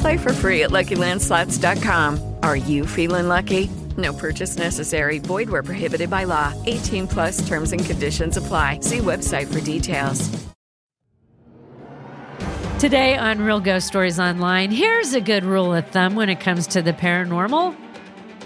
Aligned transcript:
Play 0.00 0.16
for 0.16 0.32
free 0.32 0.64
at 0.64 0.70
LuckyLandSlots.com. 0.70 2.36
Are 2.42 2.56
you 2.56 2.84
feeling 2.84 3.28
lucky? 3.28 3.70
No 3.96 4.12
purchase 4.12 4.58
necessary. 4.58 5.18
Void 5.18 5.48
where 5.48 5.62
prohibited 5.62 6.10
by 6.10 6.24
law. 6.24 6.52
18 6.66 7.08
plus 7.08 7.48
terms 7.48 7.72
and 7.72 7.84
conditions 7.84 8.36
apply. 8.36 8.80
See 8.80 8.98
website 8.98 9.52
for 9.52 9.60
details. 9.60 10.28
Today 12.78 13.16
on 13.16 13.40
Real 13.40 13.58
Ghost 13.58 13.88
Stories 13.88 14.20
Online, 14.20 14.70
here's 14.70 15.12
a 15.14 15.20
good 15.20 15.44
rule 15.44 15.74
of 15.74 15.88
thumb 15.88 16.14
when 16.14 16.28
it 16.28 16.38
comes 16.38 16.68
to 16.68 16.82
the 16.82 16.92
paranormal 16.92 17.76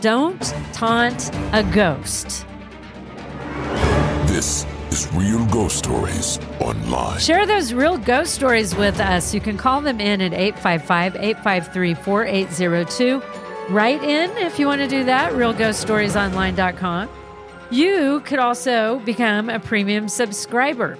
don't 0.03 0.43
taunt 0.73 1.31
a 1.53 1.63
ghost. 1.73 2.45
This 4.27 4.67
is 4.93 5.11
Real 5.15 5.47
Ghost 5.47 5.79
Stories 5.79 6.39
Online. 6.61 7.19
Share 7.19 7.47
those 7.47 7.73
real 7.73 7.97
ghost 7.97 8.35
stories 8.35 8.77
with 8.77 9.01
us. 9.01 9.33
You 9.33 9.41
can 9.41 9.57
call 9.57 9.81
them 9.81 10.03
in 10.03 10.21
at 10.21 10.35
855 10.35 11.17
853 11.17 11.95
4802. 11.95 13.23
Write 13.73 14.03
in 14.03 14.31
if 14.37 14.59
you 14.59 14.67
want 14.67 14.83
to 14.83 14.89
do 14.89 15.05
that, 15.05 15.33
realghoststoriesonline.com. 15.33 17.09
You 17.71 18.21
could 18.27 18.39
also 18.39 18.99
become 19.07 19.49
a 19.49 19.59
premium 19.59 20.09
subscriber. 20.09 20.99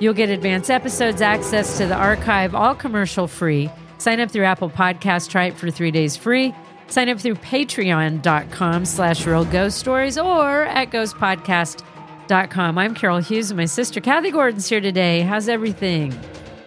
You'll 0.00 0.12
get 0.12 0.28
advanced 0.28 0.70
episodes, 0.70 1.22
access 1.22 1.78
to 1.78 1.86
the 1.86 1.96
archive, 1.96 2.54
all 2.54 2.74
commercial 2.74 3.26
free. 3.26 3.70
Sign 3.96 4.20
up 4.20 4.30
through 4.30 4.44
Apple 4.44 4.68
Podcast, 4.68 5.30
try 5.30 5.46
it 5.46 5.56
for 5.56 5.70
three 5.70 5.90
days 5.90 6.14
free. 6.14 6.54
Sign 6.88 7.08
up 7.08 7.20
through 7.20 7.36
patreon.com 7.36 8.84
slash 8.84 9.26
real 9.26 9.46
ghost 9.46 9.78
stories 9.78 10.18
or 10.18 10.64
at 10.64 10.90
ghostpodcast.com. 10.90 11.93
I'm 12.30 12.94
Carol 12.94 13.18
Hughes 13.18 13.50
and 13.50 13.58
my 13.58 13.66
sister 13.66 14.00
Kathy 14.00 14.30
Gordon's 14.30 14.68
here 14.68 14.80
today. 14.80 15.20
How's 15.20 15.48
everything? 15.48 16.18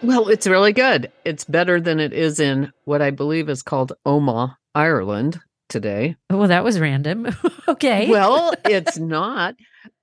Well, 0.02 0.28
it's 0.28 0.46
really 0.46 0.72
good. 0.72 1.10
It's 1.24 1.44
better 1.44 1.80
than 1.80 1.98
it 1.98 2.12
is 2.12 2.38
in 2.38 2.72
what 2.84 3.02
I 3.02 3.10
believe 3.10 3.48
is 3.48 3.62
called 3.62 3.92
Omagh, 4.06 4.54
Ireland 4.74 5.40
today. 5.68 6.14
Well, 6.30 6.48
that 6.48 6.62
was 6.62 6.78
random. 6.78 7.34
okay. 7.68 8.08
Well, 8.08 8.54
it's 8.64 8.98
not. 8.98 9.56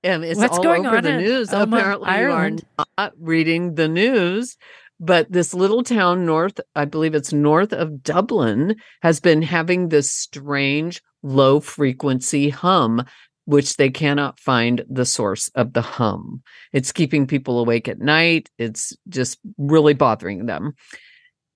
Um, 0.04 0.22
it's 0.22 0.38
What's 0.38 0.58
all 0.58 0.62
going 0.62 0.86
over 0.86 0.98
on 0.98 1.04
the 1.04 1.16
news. 1.16 1.48
Omagh, 1.48 1.78
Apparently, 1.78 2.08
Ireland? 2.08 2.60
you 2.60 2.74
are 2.78 2.86
not 2.98 3.12
reading 3.18 3.76
the 3.76 3.88
news. 3.88 4.56
But 4.98 5.30
this 5.30 5.52
little 5.52 5.82
town 5.82 6.24
north, 6.24 6.58
I 6.74 6.86
believe 6.86 7.14
it's 7.14 7.32
north 7.32 7.72
of 7.72 8.02
Dublin, 8.02 8.76
has 9.02 9.20
been 9.20 9.42
having 9.42 9.88
this 9.88 10.10
strange 10.10 11.02
low 11.22 11.60
frequency 11.60 12.48
hum, 12.48 13.04
which 13.46 13.76
they 13.76 13.88
cannot 13.88 14.38
find 14.38 14.84
the 14.90 15.06
source 15.06 15.48
of 15.54 15.72
the 15.72 15.82
hum. 15.82 16.42
It's 16.72 16.92
keeping 16.92 17.26
people 17.26 17.58
awake 17.58 17.88
at 17.88 18.00
night. 18.00 18.50
It's 18.58 18.94
just 19.08 19.38
really 19.56 19.94
bothering 19.94 20.46
them. 20.46 20.74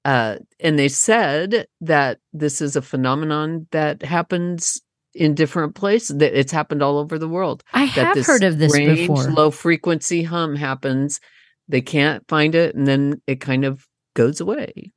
Uh, 0.05 0.37
and 0.61 0.79
they 0.79 0.89
said 0.89 1.67
that 1.83 2.19
this 2.33 2.61
is 2.61 2.75
a 2.75 2.83
phenomenon 2.83 3.67
that 3.73 4.03
happens 4.03 4.81
in 5.15 5.35
different 5.35 5.75
places. 5.75 6.17
That 6.17 6.39
it's 6.39 6.53
happened 6.53 6.83
all 6.83 6.97
over 6.97 7.19
the 7.19 7.29
world. 7.29 7.63
I 7.73 7.85
have 7.85 8.25
heard 8.25 8.45
of 8.45 8.59
this 8.59 8.73
strange 8.73 9.01
before. 9.01 9.25
Low 9.25 9.51
frequency 9.51 10.23
hum 10.23 10.57
happens. 10.57 11.21
They 11.69 11.83
can't 11.83 12.27
find 12.29 12.55
it, 12.55 12.75
and 12.75 12.87
then 12.87 13.21
it 13.27 13.41
kind 13.41 13.65
of 13.65 13.87
goes 14.15 14.41
away. 14.41 14.93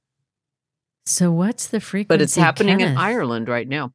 So 1.05 1.31
what's 1.31 1.67
the 1.67 1.81
frequency? 1.81 2.07
But 2.07 2.21
it's 2.21 2.35
happening 2.35 2.79
in 2.79 2.95
Ireland 2.95 3.49
right 3.49 3.67
now. 3.67 3.93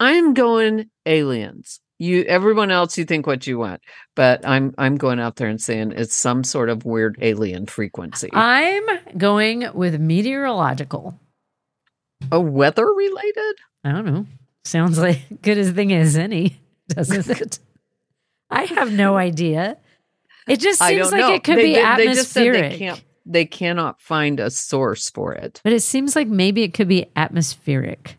I'm 0.00 0.32
going 0.32 0.90
aliens. 1.04 1.80
You, 1.98 2.22
everyone 2.24 2.70
else, 2.70 2.98
you 2.98 3.04
think 3.06 3.26
what 3.26 3.46
you 3.46 3.58
want, 3.58 3.80
but 4.14 4.46
I'm 4.46 4.74
I'm 4.76 4.96
going 4.96 5.18
out 5.18 5.36
there 5.36 5.48
and 5.48 5.60
saying 5.60 5.92
it's 5.96 6.14
some 6.14 6.44
sort 6.44 6.68
of 6.68 6.84
weird 6.84 7.16
alien 7.22 7.64
frequency. 7.66 8.28
I'm 8.34 8.84
going 9.16 9.66
with 9.72 9.98
meteorological. 9.98 11.18
a 12.30 12.40
weather 12.40 12.86
related? 12.86 13.54
I 13.84 13.92
don't 13.92 14.04
know. 14.04 14.26
Sounds 14.64 14.98
like 14.98 15.22
good 15.42 15.56
as 15.58 15.70
thing 15.70 15.92
as 15.94 16.16
any, 16.18 16.60
doesn't 16.88 17.30
it? 17.40 17.58
I 18.50 18.64
have 18.64 18.92
no 18.92 19.16
idea. 19.16 19.78
It 20.46 20.60
just 20.60 20.80
seems 20.80 21.10
like 21.10 21.20
know. 21.20 21.32
it 21.34 21.44
could 21.44 21.56
They- 21.58 21.62
be 21.62 21.74
they- 21.76 21.96
they 21.96 22.06
just 22.14 22.32
said 22.32 22.42
atmospheric. 22.46 22.72
They 22.72 22.78
can't. 22.78 23.04
They 23.28 23.44
cannot 23.46 24.00
find 24.00 24.38
a 24.38 24.50
source 24.50 25.10
for 25.10 25.32
it. 25.34 25.60
But 25.64 25.72
it 25.72 25.80
seems 25.80 26.14
like 26.14 26.28
maybe 26.28 26.62
it 26.62 26.74
could 26.74 26.86
be 26.88 27.06
atmospheric 27.16 28.18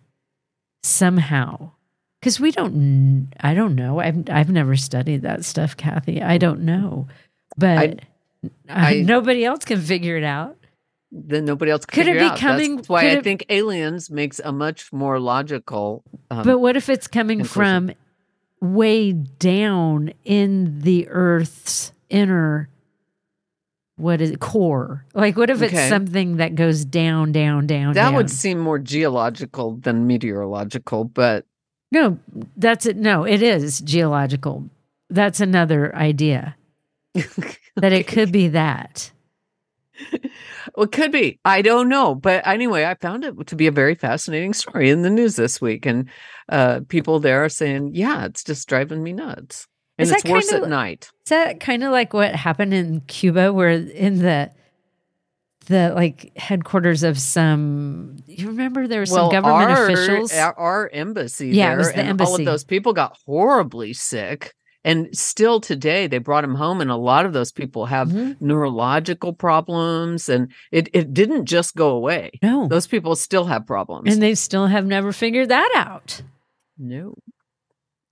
somehow. 0.84 1.72
Because 2.20 2.40
we 2.40 2.52
don't, 2.52 3.30
I 3.42 3.54
don't 3.54 3.76
know. 3.76 4.00
I've, 4.00 4.28
I've 4.30 4.50
never 4.50 4.76
studied 4.76 5.22
that 5.22 5.46
stuff, 5.46 5.78
Kathy. 5.78 6.22
I 6.22 6.38
don't 6.38 6.62
know. 6.62 7.08
But 7.58 7.78
I- 7.78 7.98
I, 8.70 9.02
nobody 9.02 9.44
else 9.46 9.66
can 9.66 9.82
figure 9.82 10.16
it 10.18 10.24
out. 10.24 10.56
Then 11.12 11.46
nobody 11.46 11.72
else 11.72 11.86
can 11.86 12.04
Could 12.04 12.12
it 12.16 12.20
be 12.20 12.26
out. 12.26 12.32
That's 12.32 12.42
coming- 12.42 12.78
why 12.88 13.02
I 13.02 13.06
it- 13.06 13.24
think 13.24 13.46
aliens 13.50 14.10
makes 14.10 14.40
a 14.40 14.52
much 14.52 14.92
more 14.94 15.20
logical. 15.20 16.04
Um, 16.30 16.44
but 16.44 16.60
what 16.60 16.76
if 16.78 16.90
it's 16.90 17.08
coming 17.08 17.40
conclusion. 17.40 17.96
from 18.60 18.74
way 18.76 19.12
down 19.14 20.12
in 20.26 20.80
the 20.82 21.08
Earth's 21.10 21.92
inner, 22.10 22.70
what 23.96 24.22
is 24.22 24.32
it, 24.32 24.40
core? 24.40 25.06
Like, 25.14 25.38
what 25.38 25.50
if 25.50 25.62
it's 25.62 25.74
Okay. 25.74 25.90
something 25.90 26.38
that 26.38 26.56
goes 26.56 26.86
down, 26.86 27.32
down, 27.32 27.66
down, 27.68 27.94
that 27.94 28.04
down? 28.06 28.16
would 28.16 28.30
seem 28.30 28.60
more 28.60 28.78
geological 28.80 29.78
than 29.78 30.06
meteorological, 30.08 31.06
but 31.06 31.46
No, 31.92 32.20
that's 32.56 32.86
it. 32.86 32.98
No, 32.98 33.24
it 33.24 33.42
is 33.42 33.80
geological. 33.82 34.70
That's 35.10 35.40
another 35.40 35.96
idea 35.96 36.56
that 37.14 37.94
it 37.94 38.08
could 38.08 38.32
be 38.32 38.50
that. 38.50 39.12
well, 40.76 40.84
it 40.86 40.92
could 40.92 41.12
be. 41.12 41.40
I 41.46 41.62
don't 41.62 41.90
know. 41.90 42.14
But 42.14 42.46
anyway, 42.46 42.86
I 42.86 42.96
found 42.96 43.24
it 43.24 43.48
to 43.48 43.56
be 43.56 43.68
a 43.68 43.72
very 43.72 43.96
fascinating 43.96 44.54
story 44.54 44.90
in 44.90 45.02
the 45.02 45.10
news 45.10 45.36
this 45.38 45.62
week. 45.62 45.86
And 45.86 46.10
uh, 46.50 46.82
people 46.90 47.20
there 47.20 47.44
are 47.44 47.50
saying, 47.50 47.92
yeah, 47.96 48.26
it's 48.26 48.44
just 48.44 48.68
driving 48.68 49.02
me 49.04 49.14
nuts. 49.14 49.68
And 49.98 50.04
Is 50.08 50.12
it's 50.12 50.24
that 50.24 50.32
worse 50.32 50.50
kind 50.50 50.58
at 50.58 50.64
of- 50.64 50.70
night. 50.70 51.10
Is 51.26 51.30
that 51.30 51.60
kind 51.60 51.84
of 51.84 51.92
like 51.92 52.14
what 52.14 52.36
happened 52.36 52.74
in 52.74 53.02
Cuba, 53.02 53.52
where 53.54 53.70
in 53.70 54.20
the 54.20 54.52
the 55.68 55.94
like 55.96 56.32
headquarters 56.38 57.04
of 57.04 57.20
some 57.20 58.18
you 58.26 58.48
remember 58.48 58.88
there 58.88 59.00
were 59.00 59.06
some 59.06 59.30
government 59.32 59.72
our, 59.72 59.86
officials 59.86 60.34
Our, 60.34 60.90
embassy 60.92 61.50
Yeah, 61.50 61.74
it 61.74 61.78
was 61.78 61.92
the 61.94 62.00
and 62.00 62.22
all 62.22 62.36
of 62.36 62.46
those 62.46 62.64
people 62.64 62.94
got 62.94 63.18
horribly 63.26 63.94
sick. 63.94 64.54
And 64.84 65.10
still 65.18 65.60
today, 65.60 66.08
they 66.08 66.18
brought 66.18 66.44
them 66.44 66.56
home, 66.56 66.80
and 66.80 66.90
a 66.90 66.96
lot 66.96 67.26
of 67.26 67.34
those 67.34 67.52
people 67.52 67.88
have 67.88 68.08
Mhm. 68.08 68.40
neurological 68.40 69.34
problems, 69.34 70.30
and 70.30 70.50
it, 70.72 70.88
it 70.94 71.14
didn't 71.14 71.44
just 71.46 71.76
go 71.76 71.90
away. 71.90 72.32
No. 72.42 72.70
Those 72.70 72.88
people 72.88 73.16
still 73.18 73.46
have 73.46 73.68
problems. 73.68 74.14
and 74.14 74.22
they 74.24 74.34
still 74.34 74.68
have 74.68 74.86
never 74.86 75.12
figured 75.12 75.50
that 75.50 75.70
out. 75.76 76.22
no. 76.78 77.16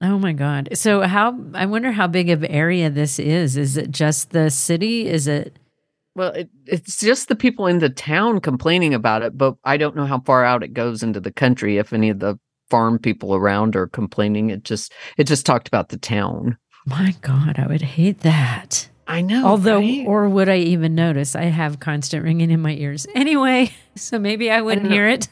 Oh 0.01 0.19
my 0.19 0.33
God. 0.33 0.69
So, 0.73 1.01
how, 1.03 1.39
I 1.53 1.65
wonder 1.65 1.93
how 1.93 2.07
big 2.07 2.29
of 2.29 2.43
area 2.49 2.89
this 2.89 3.19
is. 3.19 3.55
Is 3.55 3.77
it 3.77 3.91
just 3.91 4.31
the 4.31 4.49
city? 4.51 5.07
Is 5.07 5.27
it, 5.27 5.57
Well, 6.15 6.31
it, 6.31 6.49
it's 6.65 6.99
just 6.99 7.27
the 7.27 7.35
people 7.35 7.67
in 7.67 7.79
the 7.79 7.89
town 7.89 8.39
complaining 8.39 8.93
about 8.93 9.21
it, 9.21 9.37
but 9.37 9.55
I 9.65 9.75
don't 9.77 9.95
know 9.95 10.05
how 10.05 10.21
far 10.21 10.45
out 10.45 10.63
it 10.63 10.73
goes 10.73 11.03
into 11.03 11.19
the 11.19 11.31
country. 11.31 11.77
If 11.77 11.91
any 11.91 12.09
of 12.09 12.19
the 12.19 12.39
farm 12.69 12.97
people 12.99 13.35
around 13.35 13.75
are 13.75 13.87
complaining, 13.87 14.49
it 14.49 14.63
just 14.63 14.93
it 15.17 15.25
just 15.25 15.45
talked 15.45 15.67
about 15.67 15.89
the 15.89 15.97
town. 15.97 16.57
my 16.85 17.15
God, 17.21 17.59
I 17.59 17.67
would 17.67 17.81
hate 17.81 18.19
that. 18.21 18.87
I 19.07 19.21
know. 19.21 19.45
Although, 19.45 19.79
right? 19.79 20.05
or 20.07 20.27
would 20.29 20.49
I 20.49 20.57
even 20.57 20.95
notice? 20.95 21.35
I 21.35 21.43
have 21.43 21.79
constant 21.79 22.23
ringing 22.23 22.49
in 22.49 22.59
my 22.61 22.71
ears. 22.73 23.05
Anyway, 23.13 23.71
so 23.95 24.17
maybe 24.17 24.49
I 24.49 24.61
wouldn't 24.61 24.85
know. 24.85 24.91
hear 24.91 25.07
it. 25.09 25.27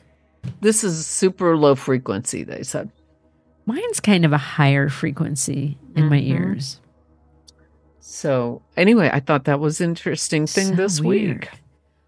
this 0.62 0.84
is 0.84 1.08
super 1.08 1.56
low 1.58 1.76
frequency. 1.76 2.44
They 2.44 2.64
said. 2.64 2.92
Mine's 3.66 4.02
kind 4.02 4.26
of 4.26 4.34
a 4.34 4.38
higher 4.38 4.90
frequency 4.90 5.78
in 5.96 6.10
my 6.10 6.20
Mhm. 6.20 6.28
ears. 6.30 6.80
So 8.06 8.62
anyway, 8.76 9.10
I 9.14 9.22
thought 9.22 9.46
that 9.46 9.62
was 9.62 9.80
interesting 9.80 10.46
thing 10.46 10.68
So 10.68 10.76
this 10.76 11.00
weird. 11.00 11.42
week. 11.44 11.50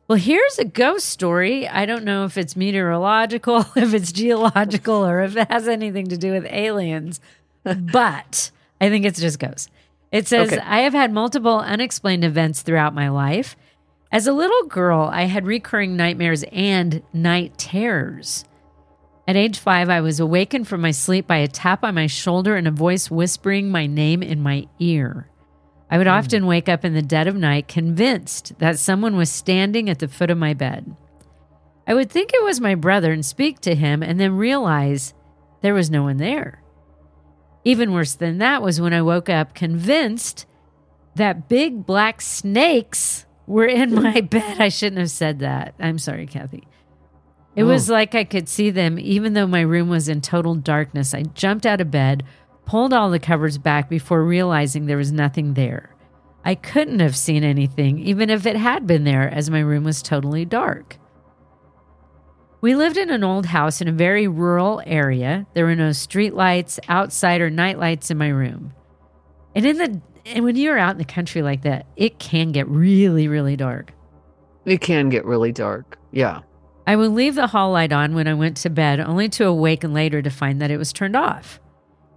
Well, 0.10 0.18
here's 0.18 0.60
a 0.60 0.66
ghost 0.66 1.08
story. 1.08 1.68
I 1.70 1.86
don't 1.86 2.04
know 2.04 2.26
if 2.26 2.38
it's 2.38 2.56
meteorological, 2.58 3.66
if 3.78 3.94
it's 3.94 4.12
geological, 4.12 5.06
or 5.06 5.22
if 5.22 5.38
it 5.38 5.50
has 5.50 5.70
anything 5.70 6.08
to 6.10 6.18
do 6.18 6.34
with 6.34 6.46
aliens, 6.48 7.22
but 7.64 8.52
I 8.82 8.90
think 8.90 9.06
it's 9.06 9.22
just 9.22 9.40
ghosts. 9.40 9.70
It 10.12 10.28
says, 10.28 10.52
Okay. 10.52 10.62
I 10.62 10.80
have 10.82 10.92
had 10.94 11.14
multiple 11.14 11.60
unexplained 11.60 12.26
events 12.26 12.62
throughout 12.62 12.94
my 12.94 13.08
life. 13.08 13.56
As 14.12 14.28
a 14.28 14.34
little 14.34 14.64
girl, 14.68 15.10
I 15.12 15.24
had 15.24 15.48
recurring 15.48 15.96
nightmares 15.96 16.44
and 16.52 17.02
night 17.14 17.58
terrors. 17.58 18.44
At 19.28 19.38
age 19.38 19.58
five, 19.60 19.90
I 19.90 20.02
was 20.02 20.20
awakened 20.20 20.68
from 20.68 20.82
my 20.82 20.92
sleep 20.92 21.26
by 21.26 21.38
a 21.38 21.48
tap 21.48 21.86
on 21.86 21.96
my 21.96 22.08
shoulder 22.08 22.58
and 22.58 22.68
a 22.68 22.72
voice 22.72 23.10
whispering 23.10 23.70
my 23.72 23.88
name 23.88 24.22
in 24.22 24.44
my 24.44 24.68
ear. 24.80 25.28
I 25.90 25.98
would 25.98 26.08
hmm. 26.08 26.14
often 26.14 26.46
wake 26.46 26.70
up 26.70 26.84
in 26.84 26.94
the 26.94 27.02
dead 27.02 27.28
of 27.28 27.36
night 27.36 27.68
convinced 27.68 28.58
that 28.60 28.80
someone 28.80 29.16
was 29.16 29.30
standing 29.30 29.90
at 29.90 30.00
the 30.00 30.08
foot 30.08 30.30
of 30.30 30.38
my 30.38 30.54
bed. 30.54 30.96
I 31.88 31.94
would 31.94 32.10
think 32.10 32.32
it 32.34 32.44
was 32.44 32.60
my 32.60 32.76
brother 32.76 33.12
and 33.12 33.26
speak 33.26 33.60
to 33.62 33.76
him 33.76 34.02
and 34.02 34.20
then 34.20 34.36
realize 34.36 35.14
there 35.62 35.74
was 35.74 35.92
no 35.92 36.04
one 36.04 36.18
there. 36.18 36.62
Even 37.64 37.94
worse 37.94 38.16
than 38.16 38.40
that 38.40 38.62
was 38.62 38.82
when 38.82 38.94
I 38.94 39.02
woke 39.02 39.30
up 39.30 39.54
convinced 39.54 40.46
that 41.16 41.48
big 41.48 41.86
black 41.86 42.22
snakes 42.22 43.26
were 43.48 43.66
in 43.66 43.94
my 44.04 44.22
bed. 44.22 44.60
I 44.60 44.70
shouldn't 44.70 45.00
have 45.00 45.12
said 45.12 45.40
that. 45.40 45.76
I'm 45.80 46.00
sorry, 46.00 46.26
Kathy. 46.26 46.68
It 47.56 47.64
was 47.64 47.90
oh. 47.90 47.94
like 47.94 48.16
I 48.16 48.24
could 48.24 48.50
see 48.50 48.70
them 48.70 49.00
even 49.00 49.34
though 49.34 49.48
my 49.48 49.62
room 49.62 49.90
was 49.90 50.10
in 50.10 50.22
total 50.22 50.56
darkness. 50.56 51.14
I 51.14 51.24
jumped 51.24 51.66
out 51.66 51.82
of 51.82 51.90
bed, 51.90 52.24
pulled 52.66 52.94
all 52.94 53.10
the 53.10 53.20
covers 53.20 53.58
back 53.58 53.90
before 53.90 54.24
realizing 54.24 54.86
there 54.86 54.98
was 54.98 55.12
nothing 55.12 55.54
there. 55.54 55.96
I 56.44 56.56
couldn't 56.56 57.00
have 57.00 57.16
seen 57.16 57.44
anything, 57.44 58.00
even 58.00 58.30
if 58.30 58.46
it 58.46 58.56
had 58.56 58.86
been 58.86 59.04
there, 59.04 59.28
as 59.30 59.50
my 59.50 59.60
room 59.60 59.84
was 59.84 60.02
totally 60.02 60.46
dark. 60.46 60.98
We 62.62 62.76
lived 62.76 62.98
in 62.98 63.10
an 63.10 63.24
old 63.24 63.48
house 63.48 63.82
in 63.82 63.88
a 63.88 63.92
very 63.92 64.28
rural 64.28 64.82
area. 64.86 65.46
There 65.54 65.66
were 65.66 65.76
no 65.76 65.92
street 65.92 66.34
lights, 66.34 66.80
outside, 66.88 67.42
or 67.42 67.50
night 67.50 67.80
lights 67.80 68.10
in 68.10 68.18
my 68.18 68.30
room. 68.30 68.74
And 69.56 69.66
in 69.66 69.78
the 69.78 70.02
and 70.26 70.44
when 70.44 70.56
you're 70.56 70.78
out 70.78 70.94
in 70.94 70.98
the 70.98 71.06
country 71.06 71.44
like 71.44 71.62
that, 71.62 71.86
it 71.96 72.18
can 72.18 72.52
get 72.52 72.68
really, 72.68 73.28
really 73.28 73.56
dark. 73.56 73.94
It 74.66 74.82
can 74.82 75.10
get 75.10 75.26
really 75.26 75.52
dark. 75.52 76.00
Yeah. 76.12 76.40
I 76.88 76.96
would 76.96 77.12
leave 77.12 77.36
the 77.36 77.48
hall 77.48 77.72
light 77.72 77.94
on 77.94 78.16
when 78.16 78.28
I 78.28 78.34
went 78.34 78.58
to 78.58 78.70
bed, 78.70 79.00
only 79.00 79.30
to 79.30 79.46
awaken 79.46 79.94
later 79.94 80.22
to 80.22 80.30
find 80.30 80.60
that 80.62 80.72
it 80.72 80.78
was 80.78 80.92
turned 80.92 81.16
off. 81.16 81.60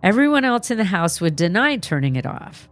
Everyone 0.02 0.44
else 0.44 0.70
in 0.70 0.78
the 0.78 0.84
house 0.84 1.20
would 1.20 1.36
deny 1.36 1.76
turning 1.76 2.16
it 2.16 2.26
off. 2.26 2.68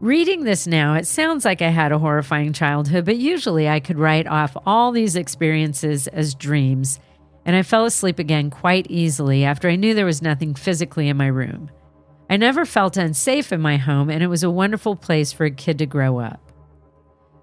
Reading 0.00 0.44
this 0.44 0.66
now, 0.66 0.94
it 0.94 1.06
sounds 1.06 1.44
like 1.44 1.62
I 1.62 1.68
had 1.68 1.92
a 1.92 1.98
horrifying 1.98 2.52
childhood, 2.52 3.04
but 3.04 3.16
usually 3.16 3.68
I 3.68 3.80
could 3.80 3.98
write 3.98 4.26
off 4.26 4.56
all 4.66 4.90
these 4.90 5.16
experiences 5.16 6.08
as 6.08 6.34
dreams, 6.34 6.98
and 7.44 7.54
I 7.54 7.62
fell 7.62 7.84
asleep 7.84 8.18
again 8.18 8.50
quite 8.50 8.86
easily 8.88 9.44
after 9.44 9.68
I 9.68 9.76
knew 9.76 9.94
there 9.94 10.04
was 10.04 10.22
nothing 10.22 10.54
physically 10.54 11.08
in 11.08 11.16
my 11.16 11.28
room. 11.28 11.70
I 12.28 12.36
never 12.36 12.64
felt 12.64 12.96
unsafe 12.96 13.52
in 13.52 13.60
my 13.60 13.76
home, 13.76 14.10
and 14.10 14.22
it 14.22 14.28
was 14.28 14.42
a 14.42 14.50
wonderful 14.50 14.96
place 14.96 15.32
for 15.32 15.44
a 15.44 15.50
kid 15.50 15.78
to 15.78 15.86
grow 15.86 16.18
up. 16.18 16.52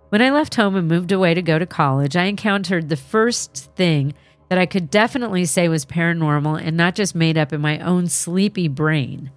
When 0.10 0.22
I 0.22 0.32
left 0.32 0.56
home 0.56 0.76
and 0.76 0.88
moved 0.88 1.12
away 1.12 1.34
to 1.36 1.42
go 1.42 1.60
to 1.60 1.66
college, 1.66 2.16
I 2.16 2.24
encountered 2.24 2.90
the 2.90 2.98
first 2.98 3.72
thing 3.76 4.14
that 4.50 4.58
I 4.58 4.66
could 4.66 4.90
definitely 4.90 5.46
say 5.46 5.68
was 5.68 5.86
paranormal 5.86 6.62
and 6.62 6.76
not 6.76 6.96
just 6.96 7.16
made 7.16 7.38
up 7.38 7.54
in 7.54 7.62
my 7.62 7.80
own 7.80 8.08
sleepy 8.08 8.68
brain. 8.68 9.32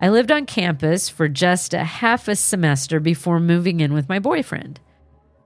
I 0.00 0.08
lived 0.08 0.30
on 0.30 0.46
campus 0.46 1.08
for 1.08 1.28
just 1.28 1.74
a 1.74 1.84
half 1.84 2.28
a 2.28 2.36
semester 2.36 3.00
before 3.00 3.40
moving 3.40 3.80
in 3.80 3.92
with 3.92 4.08
my 4.08 4.18
boyfriend. 4.18 4.80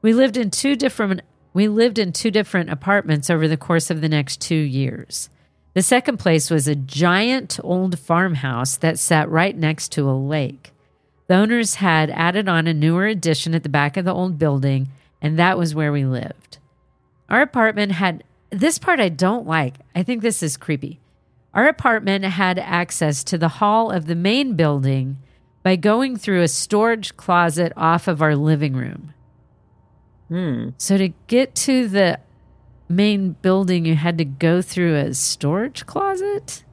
We 0.03 0.13
lived 0.13 0.37
in 0.37 0.51
two 0.51 0.77
different 0.77 1.23
we 1.53 1.67
lived 1.67 1.99
in 1.99 2.13
two 2.13 2.31
different 2.31 2.71
apartments 2.71 3.29
over 3.29 3.49
the 3.49 3.57
course 3.57 3.91
of 3.91 4.01
the 4.01 4.09
next 4.09 4.41
2 4.41 4.55
years. 4.55 5.29
The 5.75 5.83
second 5.83 6.19
place 6.19 6.49
was 6.49 6.69
a 6.69 6.77
giant 6.77 7.59
old 7.65 7.99
farmhouse 7.99 8.77
that 8.77 9.01
sat 9.01 9.29
right 9.29 9.57
next 9.57 9.91
to 9.93 10.09
a 10.09 10.13
lake. 10.13 10.73
The 11.27 11.35
owners 11.35 11.77
had 11.77 12.11
added 12.11 12.49
on 12.49 12.67
a 12.67 12.75
newer 12.75 13.07
addition 13.07 13.55
at 13.55 13.65
the 13.65 13.69
back 13.69 13.97
of 13.97 14.05
the 14.05 14.15
old 14.15 14.39
building, 14.39 14.89
and 15.21 15.39
that 15.39 15.59
was 15.59 15.75
where 15.75 15.93
we 15.93 16.05
lived. 16.05 16.59
Our 17.29 17.43
apartment 17.43 17.93
had 17.93 18.23
this 18.51 18.79
part 18.79 19.01
I 19.01 19.09
don't 19.09 19.47
like. 19.47 19.77
I 19.95 20.03
think 20.03 20.23
this 20.23 20.43
is 20.43 20.57
creepy. 20.57 21.01
Our 21.55 21.69
apartment 21.69 22.25
had 22.25 22.59
access 22.59 23.25
to 23.25 23.39
the 23.39 23.49
hall 23.49 23.91
of 23.91 24.07
the 24.07 24.15
main 24.15 24.55
building 24.55 25.19
by 25.63 25.77
going 25.77 26.17
through 26.17 26.43
a 26.43 26.49
storage 26.49 27.17
closet 27.17 27.73
off 27.77 28.09
of 28.09 28.23
our 28.23 28.37
living 28.37 28.75
room. 28.75 29.15
Hmm. 30.29 30.71
So 30.79 30.97
to 30.97 31.09
get 31.27 31.55
to 31.57 31.89
the 31.89 32.21
main 32.89 33.33
building, 33.43 33.85
you 33.85 33.95
had 33.97 34.19
to 34.19 34.25
go 34.25 34.63
through 34.63 34.97
a 34.97 35.15
storage 35.15 35.87
closet? 35.87 36.65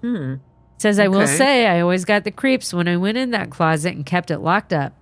Hmm. 0.00 0.34
Says, 0.78 0.98
I 0.98 1.08
will 1.08 1.26
say, 1.26 1.66
I 1.66 1.80
always 1.80 2.04
got 2.04 2.24
the 2.24 2.30
creeps 2.30 2.74
when 2.74 2.86
I 2.86 2.96
went 2.96 3.16
in 3.16 3.30
that 3.30 3.50
closet 3.50 3.94
and 3.94 4.04
kept 4.04 4.30
it 4.30 4.38
locked 4.38 4.72
up. 4.72 4.92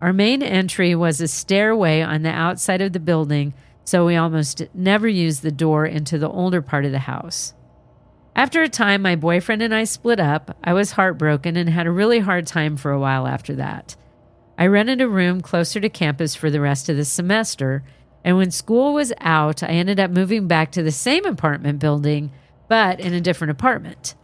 Our 0.00 0.12
main 0.12 0.42
entry 0.42 0.94
was 0.94 1.20
a 1.20 1.28
stairway 1.28 2.00
on 2.00 2.22
the 2.22 2.30
outside 2.30 2.80
of 2.80 2.92
the 2.92 3.00
building, 3.00 3.54
so 3.86 4.04
we 4.04 4.16
almost 4.16 4.62
never 4.74 5.06
used 5.06 5.42
the 5.42 5.52
door 5.52 5.86
into 5.86 6.18
the 6.18 6.28
older 6.28 6.60
part 6.60 6.84
of 6.84 6.90
the 6.90 6.98
house. 6.98 7.54
After 8.34 8.60
a 8.60 8.68
time, 8.68 9.00
my 9.00 9.14
boyfriend 9.14 9.62
and 9.62 9.72
I 9.72 9.84
split 9.84 10.18
up. 10.18 10.56
I 10.62 10.74
was 10.74 10.92
heartbroken 10.92 11.56
and 11.56 11.70
had 11.70 11.86
a 11.86 11.92
really 11.92 12.18
hard 12.18 12.48
time 12.48 12.76
for 12.76 12.90
a 12.90 12.98
while 12.98 13.28
after 13.28 13.54
that. 13.54 13.94
I 14.58 14.66
rented 14.66 15.00
a 15.00 15.08
room 15.08 15.40
closer 15.40 15.78
to 15.80 15.88
campus 15.88 16.34
for 16.34 16.50
the 16.50 16.60
rest 16.60 16.88
of 16.88 16.96
the 16.96 17.04
semester, 17.04 17.84
and 18.24 18.36
when 18.36 18.50
school 18.50 18.92
was 18.92 19.12
out, 19.20 19.62
I 19.62 19.68
ended 19.68 20.00
up 20.00 20.10
moving 20.10 20.48
back 20.48 20.72
to 20.72 20.82
the 20.82 20.90
same 20.90 21.24
apartment 21.24 21.78
building, 21.78 22.32
but 22.68 22.98
in 22.98 23.14
a 23.14 23.20
different 23.20 23.52
apartment. 23.52 24.16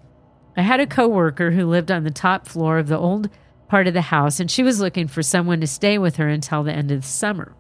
I 0.57 0.63
had 0.63 0.81
a 0.81 0.87
coworker 0.87 1.53
who 1.53 1.67
lived 1.67 1.93
on 1.93 2.03
the 2.03 2.11
top 2.11 2.49
floor 2.49 2.79
of 2.79 2.89
the 2.89 2.99
old 2.99 3.31
part 3.69 3.87
of 3.87 3.95
the 3.95 4.03
house, 4.03 4.41
and 4.41 4.51
she 4.51 4.65
was 4.65 4.81
looking 4.81 5.07
for 5.07 5.23
someone 5.23 5.61
to 5.61 5.67
stay 5.69 5.99
with 5.99 6.17
her 6.17 6.29
until 6.29 6.65
the 6.65 6.73
end 6.73 6.91
of 6.91 7.03
the 7.03 7.07
summer. 7.07 7.55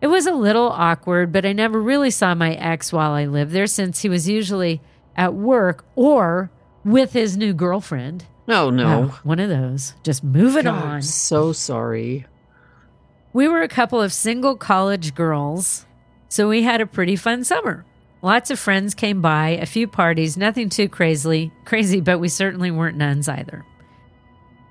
It 0.00 0.06
was 0.06 0.26
a 0.26 0.32
little 0.32 0.68
awkward, 0.68 1.32
but 1.32 1.44
I 1.44 1.52
never 1.52 1.80
really 1.80 2.10
saw 2.10 2.34
my 2.34 2.54
ex 2.54 2.92
while 2.92 3.12
I 3.12 3.26
lived 3.26 3.52
there 3.52 3.66
since 3.66 4.00
he 4.00 4.08
was 4.08 4.28
usually 4.28 4.80
at 5.16 5.34
work 5.34 5.84
or 5.94 6.50
with 6.84 7.12
his 7.12 7.36
new 7.36 7.52
girlfriend. 7.52 8.24
Oh 8.48 8.70
no. 8.70 9.10
Oh, 9.12 9.20
one 9.22 9.38
of 9.38 9.50
those. 9.50 9.94
Just 10.02 10.24
moving 10.24 10.64
God, 10.64 10.82
on. 10.82 10.90
I'm 10.96 11.02
so 11.02 11.52
sorry. 11.52 12.26
We 13.32 13.46
were 13.46 13.62
a 13.62 13.68
couple 13.68 14.00
of 14.00 14.12
single 14.12 14.56
college 14.56 15.14
girls, 15.14 15.86
so 16.28 16.48
we 16.48 16.62
had 16.62 16.80
a 16.80 16.86
pretty 16.86 17.16
fun 17.16 17.44
summer. 17.44 17.84
Lots 18.22 18.50
of 18.50 18.58
friends 18.58 18.94
came 18.94 19.20
by, 19.20 19.50
a 19.50 19.66
few 19.66 19.86
parties, 19.86 20.36
nothing 20.36 20.68
too 20.68 20.88
crazy, 20.88 21.52
crazy, 21.64 22.00
but 22.00 22.18
we 22.18 22.28
certainly 22.28 22.70
weren't 22.70 22.96
nuns 22.96 23.28
either. 23.28 23.64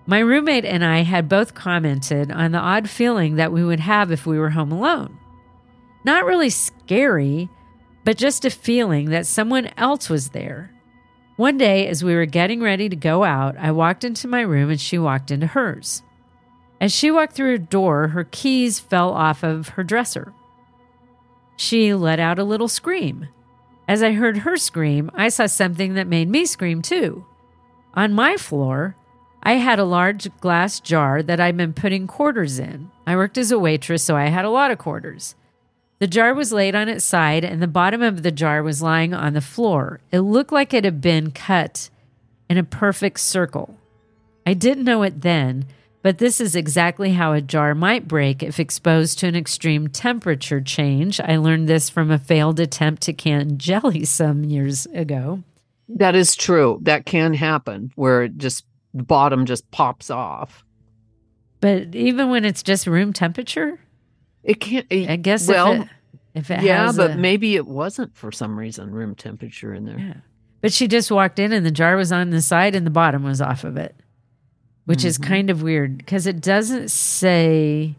My 0.05 0.19
roommate 0.19 0.65
and 0.65 0.83
I 0.83 1.03
had 1.03 1.29
both 1.29 1.53
commented 1.53 2.31
on 2.31 2.51
the 2.51 2.57
odd 2.57 2.89
feeling 2.89 3.35
that 3.35 3.51
we 3.51 3.63
would 3.63 3.79
have 3.79 4.11
if 4.11 4.25
we 4.25 4.39
were 4.39 4.49
home 4.49 4.71
alone. 4.71 5.18
Not 6.03 6.25
really 6.25 6.49
scary, 6.49 7.49
but 8.03 8.17
just 8.17 8.45
a 8.45 8.49
feeling 8.49 9.09
that 9.09 9.27
someone 9.27 9.69
else 9.77 10.09
was 10.09 10.29
there. 10.29 10.71
One 11.35 11.57
day, 11.57 11.87
as 11.87 12.03
we 12.03 12.15
were 12.15 12.25
getting 12.25 12.61
ready 12.61 12.89
to 12.89 12.95
go 12.95 13.23
out, 13.23 13.55
I 13.57 13.71
walked 13.71 14.03
into 14.03 14.27
my 14.27 14.41
room 14.41 14.69
and 14.69 14.79
she 14.79 14.97
walked 14.97 15.31
into 15.31 15.47
hers. 15.47 16.03
As 16.81 16.93
she 16.93 17.11
walked 17.11 17.33
through 17.33 17.51
her 17.51 17.57
door, 17.57 18.09
her 18.09 18.23
keys 18.23 18.79
fell 18.79 19.11
off 19.11 19.43
of 19.43 19.69
her 19.69 19.83
dresser. 19.83 20.33
She 21.55 21.93
let 21.93 22.19
out 22.19 22.39
a 22.39 22.43
little 22.43 22.67
scream. 22.67 23.27
As 23.87 24.01
I 24.03 24.13
heard 24.13 24.39
her 24.39 24.55
scream, 24.55 25.11
I 25.13 25.29
saw 25.29 25.45
something 25.45 25.95
that 25.95 26.07
made 26.07 26.29
me 26.29 26.45
scream 26.45 26.81
too. 26.81 27.25
On 27.93 28.13
my 28.13 28.37
floor, 28.37 28.95
I 29.41 29.53
had 29.53 29.79
a 29.79 29.85
large 29.85 30.29
glass 30.41 30.79
jar 30.79 31.23
that 31.23 31.39
I'd 31.39 31.57
been 31.57 31.73
putting 31.73 32.07
quarters 32.07 32.59
in. 32.59 32.91
I 33.07 33.15
worked 33.15 33.37
as 33.37 33.51
a 33.51 33.59
waitress, 33.59 34.03
so 34.03 34.15
I 34.15 34.25
had 34.25 34.45
a 34.45 34.49
lot 34.49 34.71
of 34.71 34.77
quarters. 34.77 35.35
The 35.99 36.07
jar 36.07 36.33
was 36.33 36.53
laid 36.53 36.75
on 36.75 36.87
its 36.87 37.03
side, 37.03 37.43
and 37.43 37.61
the 37.61 37.67
bottom 37.67 38.01
of 38.01 38.23
the 38.23 38.31
jar 38.31 38.63
was 38.63 38.81
lying 38.81 39.13
on 39.13 39.33
the 39.33 39.41
floor. 39.41 39.99
It 40.11 40.21
looked 40.21 40.53
like 40.53 40.73
it 40.73 40.85
had 40.85 41.01
been 41.01 41.31
cut 41.31 41.89
in 42.49 42.57
a 42.57 42.63
perfect 42.63 43.19
circle. 43.19 43.77
I 44.45 44.53
didn't 44.53 44.85
know 44.85 45.03
it 45.03 45.21
then, 45.21 45.65
but 46.01 46.17
this 46.17 46.39
is 46.39 46.55
exactly 46.55 47.11
how 47.11 47.33
a 47.33 47.41
jar 47.41 47.75
might 47.75 48.07
break 48.07 48.41
if 48.41 48.59
exposed 48.59 49.19
to 49.19 49.27
an 49.27 49.35
extreme 49.35 49.89
temperature 49.89 50.61
change. 50.61 51.19
I 51.19 51.35
learned 51.35 51.67
this 51.67 51.89
from 51.89 52.09
a 52.09 52.17
failed 52.17 52.61
attempt 52.61 53.01
to 53.03 53.13
can 53.13 53.57
jelly 53.57 54.05
some 54.05 54.45
years 54.45 54.85
ago. 54.87 55.43
That 55.89 56.15
is 56.15 56.35
true. 56.35 56.79
That 56.83 57.05
can 57.05 57.33
happen 57.33 57.91
where 57.95 58.23
it 58.23 58.37
just 58.37 58.63
the 58.93 59.03
bottom 59.03 59.45
just 59.45 59.69
pops 59.71 60.09
off. 60.09 60.63
But 61.61 61.93
even 61.93 62.29
when 62.29 62.45
it's 62.45 62.63
just 62.63 62.87
room 62.87 63.11
temperature, 63.11 63.79
it 64.43 64.59
can't. 64.59 64.85
I 64.91 65.15
guess 65.17 65.47
well, 65.47 65.73
if 65.73 65.81
it, 65.81 65.87
if 66.35 66.51
it 66.51 66.61
yeah, 66.63 66.91
but 66.95 67.11
a- 67.11 67.15
maybe 67.17 67.55
it 67.55 67.67
wasn't 67.67 68.15
for 68.15 68.31
some 68.31 68.57
reason 68.57 68.91
room 68.91 69.15
temperature 69.15 69.73
in 69.73 69.85
there. 69.85 69.99
Yeah. 69.99 70.13
But 70.61 70.73
she 70.73 70.87
just 70.87 71.09
walked 71.11 71.39
in 71.39 71.53
and 71.53 71.65
the 71.65 71.71
jar 71.71 71.95
was 71.95 72.11
on 72.11 72.31
the 72.31 72.41
side 72.41 72.75
and 72.75 72.85
the 72.85 72.89
bottom 72.91 73.23
was 73.23 73.39
off 73.41 73.63
of 73.63 73.77
it, 73.77 73.95
which 74.85 75.05
is 75.05 75.17
Mm-hmm. 75.17 75.29
kind 75.33 75.49
of 75.49 75.61
weird 75.61 75.97
because 75.97 76.27
it 76.27 76.41
doesn't 76.41 76.89
say 76.91 77.95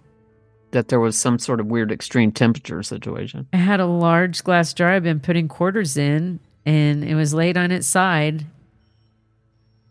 That 0.72 0.88
there 0.88 1.00
was 1.00 1.16
some 1.16 1.38
sort 1.38 1.60
of 1.60 1.66
weird 1.66 1.90
extreme 1.90 2.32
temperature 2.32 2.82
situation. 2.82 3.46
I 3.52 3.56
had 3.56 3.80
a 3.80 3.86
large 3.86 4.44
glass 4.44 4.74
jar 4.74 4.90
I've 4.92 5.02
been 5.02 5.20
putting 5.20 5.48
quarters 5.48 5.96
in 5.96 6.38
and 6.66 7.02
it 7.02 7.14
was 7.14 7.32
laid 7.32 7.56
on 7.56 7.70
its 7.70 7.86
side. 7.86 8.44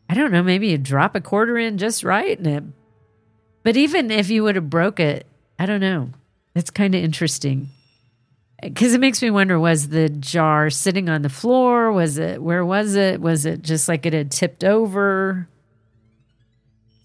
I 0.09 0.13
don't 0.13 0.31
know, 0.31 0.43
maybe 0.43 0.67
you 0.69 0.77
drop 0.77 1.15
a 1.15 1.21
quarter 1.21 1.57
in 1.57 1.77
just 1.79 2.03
right 2.03 2.37
and 2.37 2.47
it 2.47 2.63
but 3.63 3.75
even 3.77 4.09
if 4.09 4.29
you 4.29 4.43
would 4.43 4.55
have 4.55 4.69
broke 4.69 4.99
it, 4.99 5.25
I 5.59 5.65
don't 5.65 5.81
know. 5.81 6.11
It's 6.59 6.69
kind 6.69 6.93
of 6.93 7.01
interesting. 7.01 7.69
Cuz 8.75 8.93
it 8.93 8.99
makes 8.99 9.21
me 9.21 9.31
wonder 9.31 9.57
was 9.57 9.87
the 9.87 10.09
jar 10.09 10.69
sitting 10.69 11.07
on 11.07 11.21
the 11.21 11.29
floor? 11.29 11.89
Was 11.93 12.17
it 12.17 12.43
where 12.43 12.65
was 12.65 12.95
it? 12.95 13.21
Was 13.21 13.45
it 13.45 13.61
just 13.61 13.87
like 13.87 14.05
it 14.05 14.11
had 14.11 14.29
tipped 14.29 14.65
over? 14.65 15.47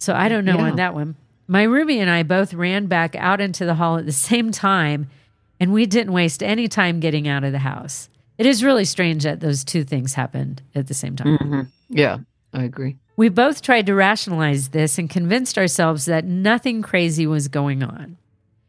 So 0.01 0.13
I 0.13 0.29
don't 0.29 0.45
know 0.45 0.57
Yeah. 0.57 0.71
on 0.71 0.77
that 0.77 0.93
one. 0.93 1.15
My 1.47 1.65
roomie 1.67 1.99
and 1.99 2.11
I 2.11 2.25
both 2.25 2.53
ran 2.53 2.87
back 2.87 3.15
out 3.15 3.41
into 3.41 3.65
the 3.65 3.75
hall 3.77 3.97
at 3.97 4.07
the 4.07 4.13
same 4.31 4.51
time, 4.51 5.07
and 5.61 5.73
we 5.73 5.87
didn't 5.87 6.13
waste 6.13 6.43
any 6.43 6.67
time 6.67 6.99
getting 6.99 7.29
out 7.29 7.45
of 7.45 7.53
the 7.53 7.61
house. 7.61 8.09
It 8.39 8.47
is 8.47 8.65
really 8.65 8.85
strange 8.85 9.23
that 9.23 9.39
those 9.39 9.63
two 9.63 9.85
things 9.85 10.15
happened 10.15 10.63
at 10.75 10.89
the 10.89 10.95
same 10.95 11.15
time. 11.15 11.39
Mhm. 11.39 11.67
Yeah, 11.89 12.17
I 12.53 12.65
agree. 12.65 12.97
We 13.17 13.29
both 13.29 13.63
tried 13.63 13.87
to 13.87 13.95
rationalize 13.95 14.71
this 14.71 14.99
and 14.99 15.09
convinced 15.09 15.57
ourselves 15.57 16.07
that 16.07 16.25
nothing 16.25 16.83
crazy 16.83 17.29
was 17.29 17.47
going 17.47 17.85
on. 17.85 18.17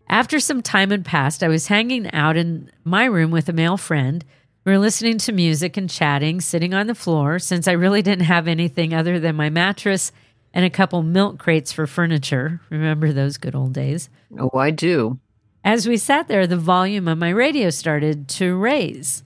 After 0.07 0.39
some 0.39 0.61
time 0.61 0.91
had 0.91 1.03
passed, 1.03 1.43
I 1.43 1.47
was 1.47 1.67
hanging 1.67 2.11
out 2.13 2.37
in 2.37 2.69
my 2.83 3.05
room 3.05 3.31
with 3.31 3.49
a 3.49 3.53
male 3.53 3.77
friend. 3.77 4.23
We 4.63 4.71
were 4.71 4.79
listening 4.79 5.17
to 5.19 5.31
music 5.31 5.77
and 5.77 5.89
chatting, 5.89 6.41
sitting 6.41 6.73
on 6.73 6.87
the 6.87 6.95
floor, 6.95 7.39
since 7.39 7.67
I 7.67 7.73
really 7.73 8.01
didn't 8.01 8.25
have 8.25 8.47
anything 8.47 8.93
other 8.93 9.19
than 9.19 9.35
my 9.35 9.49
mattress 9.49 10.11
and 10.53 10.63
a 10.63 10.69
couple 10.69 11.03
milk 11.03 11.37
crates 11.37 11.71
for 11.71 11.85
furniture. 11.85 12.61
Remember 12.69 13.11
those 13.11 13.37
good 13.37 13.55
old 13.55 13.73
days? 13.73 14.09
Oh, 14.39 14.57
I 14.57 14.71
do. 14.71 15.19
As 15.63 15.87
we 15.87 15.97
sat 15.97 16.27
there, 16.27 16.47
the 16.47 16.57
volume 16.57 17.07
of 17.07 17.17
my 17.17 17.29
radio 17.29 17.69
started 17.69 18.27
to 18.29 18.55
raise. 18.55 19.23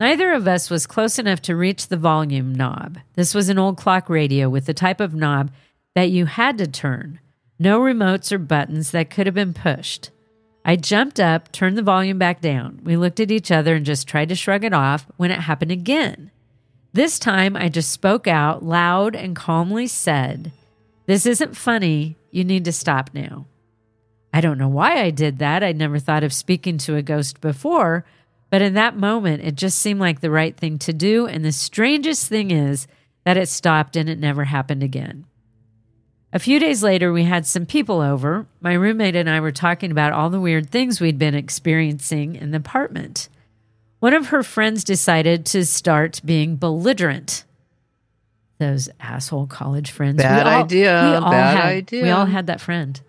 Neither 0.00 0.32
of 0.32 0.48
us 0.48 0.68
was 0.68 0.86
close 0.86 1.18
enough 1.18 1.40
to 1.42 1.56
reach 1.56 1.88
the 1.88 1.96
volume 1.96 2.54
knob. 2.54 2.98
This 3.14 3.34
was 3.34 3.48
an 3.48 3.58
old 3.58 3.76
clock 3.76 4.10
radio 4.10 4.48
with 4.48 4.66
the 4.66 4.74
type 4.74 5.00
of 5.00 5.14
knob 5.14 5.50
that 5.94 6.10
you 6.10 6.26
had 6.26 6.58
to 6.58 6.66
turn, 6.66 7.20
no 7.58 7.80
remotes 7.80 8.32
or 8.32 8.38
buttons 8.38 8.90
that 8.90 9.10
could 9.10 9.26
have 9.26 9.34
been 9.34 9.54
pushed. 9.54 10.10
I 10.64 10.76
jumped 10.76 11.20
up, 11.20 11.52
turned 11.52 11.78
the 11.78 11.82
volume 11.82 12.18
back 12.18 12.40
down. 12.40 12.80
We 12.82 12.96
looked 12.96 13.20
at 13.20 13.30
each 13.30 13.50
other 13.52 13.76
and 13.76 13.86
just 13.86 14.08
tried 14.08 14.28
to 14.30 14.34
shrug 14.34 14.64
it 14.64 14.72
off 14.72 15.06
when 15.16 15.30
it 15.30 15.40
happened 15.40 15.70
again. 15.70 16.32
This 16.92 17.18
time 17.18 17.56
I 17.56 17.68
just 17.68 17.92
spoke 17.92 18.26
out 18.26 18.64
loud 18.64 19.14
and 19.14 19.36
calmly 19.36 19.86
said, 19.86 20.50
This 21.06 21.24
isn't 21.24 21.56
funny. 21.56 22.16
You 22.30 22.42
need 22.42 22.64
to 22.64 22.72
stop 22.72 23.10
now. 23.14 23.46
I 24.32 24.40
don't 24.40 24.58
know 24.58 24.68
why 24.68 25.00
I 25.00 25.10
did 25.10 25.38
that. 25.38 25.62
I'd 25.62 25.76
never 25.76 25.98
thought 25.98 26.24
of 26.24 26.32
speaking 26.32 26.78
to 26.78 26.96
a 26.96 27.02
ghost 27.02 27.40
before, 27.40 28.04
but 28.50 28.60
in 28.60 28.74
that 28.74 28.96
moment, 28.96 29.42
it 29.44 29.54
just 29.54 29.78
seemed 29.78 30.00
like 30.00 30.20
the 30.20 30.30
right 30.30 30.56
thing 30.56 30.78
to 30.80 30.92
do. 30.92 31.26
And 31.26 31.44
the 31.44 31.52
strangest 31.52 32.28
thing 32.28 32.50
is 32.50 32.86
that 33.24 33.36
it 33.36 33.48
stopped 33.48 33.96
and 33.96 34.08
it 34.08 34.18
never 34.18 34.44
happened 34.44 34.82
again. 34.82 35.26
A 36.36 36.38
few 36.38 36.58
days 36.60 36.82
later, 36.82 37.14
we 37.14 37.24
had 37.24 37.46
some 37.46 37.64
people 37.64 38.02
over. 38.02 38.44
My 38.60 38.74
roommate 38.74 39.16
and 39.16 39.28
I 39.30 39.40
were 39.40 39.52
talking 39.52 39.90
about 39.90 40.12
all 40.12 40.28
the 40.28 40.38
weird 40.38 40.68
things 40.68 41.00
we'd 41.00 41.18
been 41.18 41.34
experiencing 41.34 42.36
in 42.36 42.50
the 42.50 42.58
apartment. 42.58 43.30
One 44.00 44.12
of 44.12 44.26
her 44.26 44.42
friends 44.42 44.84
decided 44.84 45.46
to 45.46 45.64
start 45.64 46.20
being 46.26 46.56
belligerent. 46.56 47.44
Those 48.58 48.90
asshole 49.00 49.46
college 49.46 49.90
friends. 49.90 50.18
Bad 50.18 50.46
idea. 50.46 51.08
we 51.10 51.14
all 51.16 51.30
Bad 51.30 51.56
had- 51.56 51.64
idea. 51.72 52.02
We 52.02 52.10
all 52.10 52.26
had 52.26 52.48
that 52.48 52.60
friend. 52.60 53.00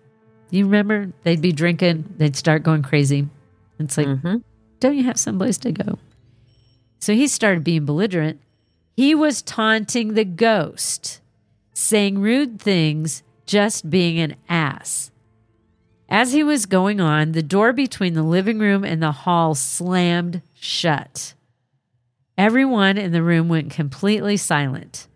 You 0.48 0.64
remember? 0.64 1.12
They'd 1.24 1.42
be 1.42 1.52
drinking, 1.52 2.14
they'd 2.16 2.34
start 2.34 2.62
going 2.62 2.82
crazy. 2.82 3.28
It's 3.78 3.98
like, 3.98 4.06
Mm-hmm. 4.06 4.36
don't 4.80 4.96
you 4.96 5.04
have 5.04 5.18
someplace 5.18 5.58
to 5.58 5.72
go? 5.72 5.98
So 7.00 7.12
he 7.12 7.28
started 7.28 7.62
being 7.62 7.84
belligerent. 7.84 8.40
He 8.96 9.14
was 9.14 9.42
taunting 9.42 10.14
the 10.14 10.24
ghost, 10.24 11.20
saying 11.78 12.18
rude 12.18 12.60
things, 12.60 13.22
just 13.46 13.88
being 13.88 14.18
an 14.18 14.34
ass. 14.48 15.12
As 16.08 16.32
he 16.32 16.42
was 16.42 16.66
going 16.66 17.00
on, 17.00 17.32
the 17.32 17.42
door 17.42 17.72
between 17.72 18.14
the 18.14 18.24
living 18.24 18.58
room 18.58 18.82
and 18.82 19.00
the 19.00 19.12
hall 19.12 19.54
slammed 19.54 20.42
shut. 20.54 21.34
Everyone 22.36 22.98
in 22.98 23.12
the 23.12 23.22
room 23.22 23.48
went 23.48 23.70
completely 23.70 24.36
silent. 24.36 25.06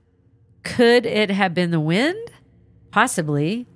Could 0.63 1.05
it 1.05 1.31
have 1.31 1.53
been 1.53 1.73
the 1.73 1.81
wind? 1.81 2.31
Possibly, 2.93 3.67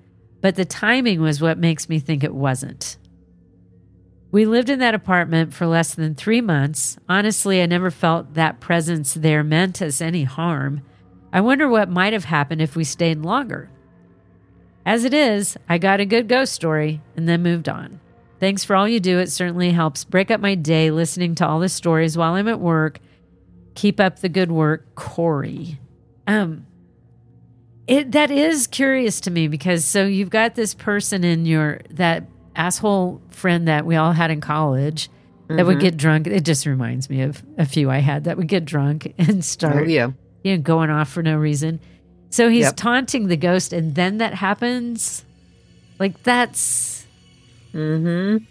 but 0.41 0.55
the 0.55 0.65
timing 0.65 1.21
was 1.21 1.41
what 1.41 1.59
makes 1.59 1.89
me 1.89 1.99
think 1.99 2.23
it 2.23 2.35
wasn't. 2.35 2.99
We 4.31 4.47
lived 4.47 4.71
in 4.71 4.79
that 4.79 4.95
apartment 4.95 5.53
for 5.53 5.67
less 5.67 5.93
than 5.93 6.15
three 6.15 6.41
months. 6.41 6.99
Honestly, 7.09 7.61
I 7.61 7.67
never 7.67 7.91
felt 7.91 8.35
that 8.35 8.61
presence 8.61 9.15
there 9.15 9.43
meant 9.43 9.83
us 9.83 10.01
any 10.01 10.23
harm. 10.23 10.83
I 11.33 11.41
wonder 11.41 11.69
what 11.69 11.89
might 11.91 12.13
have 12.13 12.25
happened 12.27 12.63
if 12.63 12.77
we 12.77 12.85
stayed 12.85 13.19
longer. 13.19 13.69
As 14.85 15.05
it 15.05 15.13
is, 15.13 15.57
I 15.69 15.79
got 15.79 16.01
a 16.01 16.07
good 16.07 16.29
ghost 16.29 16.53
story 16.53 17.01
and 17.17 17.29
then 17.29 17.43
moved 17.43 17.69
on. 17.69 18.01
Thanks 18.39 18.65
for 18.65 18.77
all 18.77 18.87
you 18.87 19.01
do. 19.01 19.19
It 19.19 19.31
certainly 19.31 19.71
helps 19.71 20.05
break 20.05 20.31
up 20.31 20.41
my 20.41 20.55
day 20.55 20.91
listening 20.91 21.35
to 21.37 21.47
all 21.47 21.59
the 21.59 21.69
stories 21.69 22.17
while 22.17 22.35
I'm 22.35 22.49
at 22.49 22.61
work. 22.61 23.01
Keep 23.75 23.99
up 23.99 24.21
the 24.21 24.29
good 24.29 24.53
work, 24.53 24.95
Corey. 24.95 25.81
Um, 26.27 26.67
it 27.87 28.13
that 28.13 28.31
is 28.31 28.67
curious 28.67 29.21
to 29.23 29.31
me 29.31 29.49
because 29.49 29.85
so 29.85 30.05
you've 30.07 30.31
got 30.31 30.55
this 30.55 30.75
person 30.75 31.25
in 31.25 31.47
your 31.47 31.81
that 31.91 32.25
asshole 32.57 33.21
friend 33.29 33.69
that 33.69 33.87
we 33.87 33.97
all 33.97 34.13
had 34.13 34.31
in 34.31 34.41
college 34.41 35.09
that 35.49 35.65
would 35.67 35.77
Mhm. 35.79 35.81
get 35.83 35.97
drunk. 35.97 36.27
It 36.27 36.45
just 36.45 36.67
reminds 36.67 37.09
me 37.11 37.23
of 37.23 37.43
a 37.59 37.65
few 37.67 37.91
I 37.91 37.99
had 37.99 38.25
that 38.25 38.37
would 38.37 38.49
get 38.49 38.65
drunk 38.65 39.15
and 39.19 39.45
start 39.45 39.77
Oh, 39.77 39.89
yeah. 39.89 40.11
You 40.47 40.57
know, 40.57 40.63
going 40.63 40.91
off 40.91 41.09
for 41.11 41.23
no 41.23 41.37
reason. 41.37 41.81
So 42.31 42.49
he's 42.49 42.65
Yep. 42.65 42.77
taunting 42.77 43.29
the 43.29 43.37
ghost, 43.37 43.73
and 43.73 43.95
then 43.95 44.19
that 44.19 44.35
happens. 44.35 45.25
Like 45.99 46.23
that's 46.23 47.07
Mm-hmm. 47.75 48.45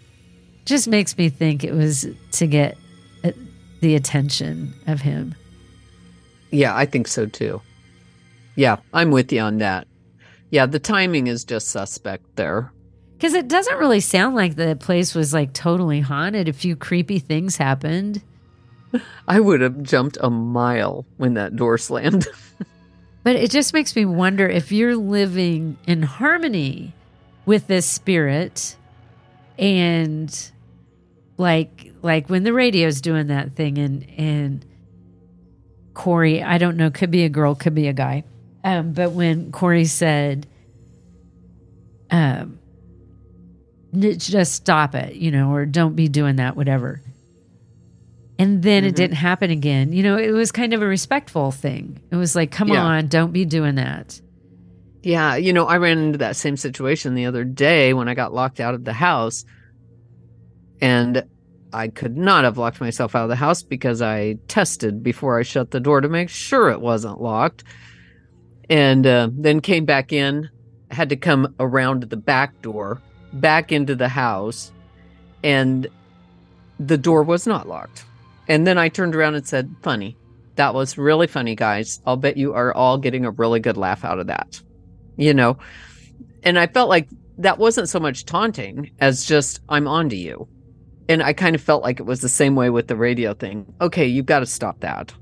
just 0.64 0.86
makes 0.88 1.16
me 1.18 1.28
think 1.28 1.64
it 1.64 1.72
was 1.72 2.06
to 2.32 2.46
get 2.46 2.76
uh, 3.24 3.32
the 3.80 3.94
attention 3.96 4.72
of 4.86 5.00
him. 5.00 5.34
Yeah, 6.52 6.76
I 6.76 6.86
think 6.86 7.08
so 7.08 7.26
too. 7.26 7.60
Yeah, 8.54 8.76
I'm 8.94 9.10
with 9.10 9.32
you 9.32 9.40
on 9.40 9.58
that. 9.58 9.86
Yeah, 10.50 10.66
the 10.66 10.78
timing 10.78 11.26
is 11.26 11.44
just 11.44 11.68
suspect 11.68 12.24
there. 12.36 12.72
Because 13.14 13.34
it 13.34 13.48
doesn't 13.48 13.78
really 13.78 14.00
sound 14.00 14.36
like 14.36 14.54
the 14.56 14.76
place 14.76 15.14
was 15.14 15.34
like 15.34 15.52
totally 15.52 16.00
haunted. 16.00 16.48
A 16.48 16.52
few 16.52 16.76
creepy 16.76 17.18
things 17.18 17.56
happened. 17.56 18.22
I 19.28 19.40
would 19.40 19.60
have 19.60 19.82
jumped 19.82 20.18
a 20.20 20.30
mile 20.30 21.06
when 21.16 21.34
that 21.34 21.56
door 21.56 21.78
slammed. 21.78 22.26
But 23.26 23.34
it 23.34 23.50
just 23.50 23.74
makes 23.74 23.96
me 23.96 24.04
wonder 24.04 24.48
if 24.48 24.70
you're 24.70 24.94
living 24.94 25.78
in 25.84 26.04
harmony 26.04 26.94
with 27.44 27.66
this 27.66 27.84
spirit 27.84 28.76
and 29.58 30.50
like 31.36 31.92
like 32.02 32.30
when 32.30 32.44
the 32.44 32.52
radio's 32.52 33.00
doing 33.00 33.26
that 33.26 33.56
thing 33.56 33.78
and 33.78 34.08
and 34.16 34.64
Corey, 35.92 36.40
I 36.40 36.58
don't 36.58 36.76
know, 36.76 36.88
could 36.92 37.10
be 37.10 37.24
a 37.24 37.28
girl, 37.28 37.56
could 37.56 37.74
be 37.74 37.88
a 37.88 37.92
guy. 37.92 38.22
Um, 38.62 38.92
but 38.92 39.10
when 39.10 39.50
Corey 39.50 39.86
said 39.86 40.46
um 42.12 42.60
just 43.92 44.52
stop 44.52 44.94
it, 44.94 45.16
you 45.16 45.32
know, 45.32 45.50
or 45.50 45.66
don't 45.66 45.96
be 45.96 46.06
doing 46.06 46.36
that, 46.36 46.54
whatever. 46.54 47.02
And 48.38 48.62
then 48.62 48.84
it 48.84 48.92
Mhm. 48.92 48.96
didn't 48.96 49.16
happen 49.16 49.50
again. 49.50 49.92
You 49.92 50.02
know, 50.02 50.16
it 50.18 50.30
was 50.32 50.52
kind 50.52 50.72
of 50.74 50.82
a 50.82 50.86
respectful 50.86 51.50
thing. 51.50 52.00
It 52.10 52.16
was 52.16 52.36
like, 52.36 52.50
come 52.50 52.68
Yeah. 52.68 52.84
on, 52.84 53.06
don't 53.08 53.32
be 53.32 53.44
doing 53.44 53.76
that. 53.76 54.20
yeah, 55.02 55.36
you 55.36 55.52
know, 55.52 55.66
I 55.66 55.76
ran 55.76 55.98
into 55.98 56.18
that 56.18 56.34
same 56.34 56.56
situation 56.56 57.14
the 57.14 57.26
other 57.26 57.44
day 57.44 57.92
when 57.94 58.08
I 58.08 58.14
got 58.14 58.34
locked 58.34 58.58
out 58.58 58.74
of 58.74 58.84
the 58.84 58.92
house. 58.92 59.44
And 60.80 61.24
I 61.72 61.88
could 61.88 62.16
not 62.16 62.42
have 62.44 62.58
locked 62.58 62.80
myself 62.80 63.14
out 63.14 63.22
of 63.22 63.28
the 63.28 63.36
house 63.36 63.62
because 63.62 64.02
I 64.02 64.38
tested 64.48 65.02
before 65.04 65.38
I 65.38 65.42
shut 65.42 65.70
the 65.70 65.78
door 65.80 66.00
to 66.00 66.08
make 66.08 66.28
sure 66.28 66.70
it 66.70 66.80
wasn't 66.80 67.20
locked. 67.22 67.62
and 68.68 69.06
uh, 69.06 69.28
then 69.32 69.60
came 69.60 69.84
back 69.84 70.12
in. 70.12 70.50
Had 70.90 71.08
to 71.10 71.16
come 71.16 71.54
around 71.60 72.02
the 72.10 72.16
back 72.16 72.60
door, 72.62 73.00
back 73.32 73.70
into 73.70 73.94
the 73.94 74.08
house, 74.08 74.72
and 75.44 75.86
the 76.80 76.98
door 76.98 77.22
was 77.22 77.46
not 77.46 77.68
locked. 77.68 78.04
And 78.48 78.66
then 78.66 78.78
I 78.78 78.88
turned 78.88 79.14
around 79.14 79.34
and 79.34 79.46
said, 79.46 79.74
"Funny, 79.82 80.16
that 80.56 80.74
was 80.74 80.98
really 80.98 81.26
funny, 81.26 81.54
guys. 81.54 82.00
I'll 82.06 82.16
bet 82.16 82.36
you 82.36 82.54
are 82.54 82.74
all 82.74 82.98
getting 82.98 83.24
a 83.24 83.30
really 83.30 83.60
good 83.60 83.76
laugh 83.76 84.04
out 84.04 84.18
of 84.18 84.26
that." 84.28 84.60
You 85.16 85.34
know, 85.34 85.58
and 86.42 86.58
I 86.58 86.66
felt 86.66 86.88
like 86.88 87.08
that 87.38 87.58
wasn't 87.58 87.88
so 87.88 88.00
much 88.00 88.24
taunting 88.24 88.90
as 89.00 89.24
just 89.24 89.60
I'm 89.68 89.86
on 89.86 90.08
to 90.10 90.16
you. 90.16 90.48
And 91.08 91.22
I 91.22 91.32
kind 91.32 91.54
of 91.54 91.62
felt 91.62 91.82
like 91.82 92.00
it 92.00 92.04
was 92.04 92.20
the 92.20 92.28
same 92.28 92.56
way 92.56 92.70
with 92.70 92.88
the 92.88 92.96
radio 92.96 93.32
thing. 93.34 93.72
Okay, 93.80 94.06
you've 94.06 94.26
got 94.26 94.40
to 94.40 94.46
stop 94.46 94.80
that. 94.80 95.12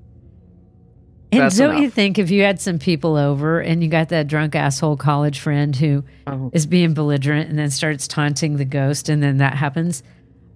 And 1.33 1.43
That's 1.43 1.59
don't 1.59 1.83
you 1.83 1.90
think 1.90 2.19
if 2.19 2.31
you 2.31 2.43
had 2.43 2.61
some 2.61 2.78
people 2.78 3.16
over 3.16 3.61
and 3.61 3.83
you 3.83 3.90
got 3.90 4.11
that 4.11 4.28
drunk 4.28 4.54
asshole 4.54 4.97
college 4.97 5.40
friend 5.40 5.75
who 5.75 6.04
oh. 6.26 6.50
is 6.52 6.64
Oh. 6.64 6.69
being 6.69 6.95
belligerent 6.95 7.50
and 7.50 7.59
then 7.59 7.71
starts 7.71 8.07
taunting 8.07 8.57
the 8.57 8.64
ghost 8.64 9.09
and 9.09 9.23
then 9.23 9.38
that 9.38 9.54
happens? 9.54 10.02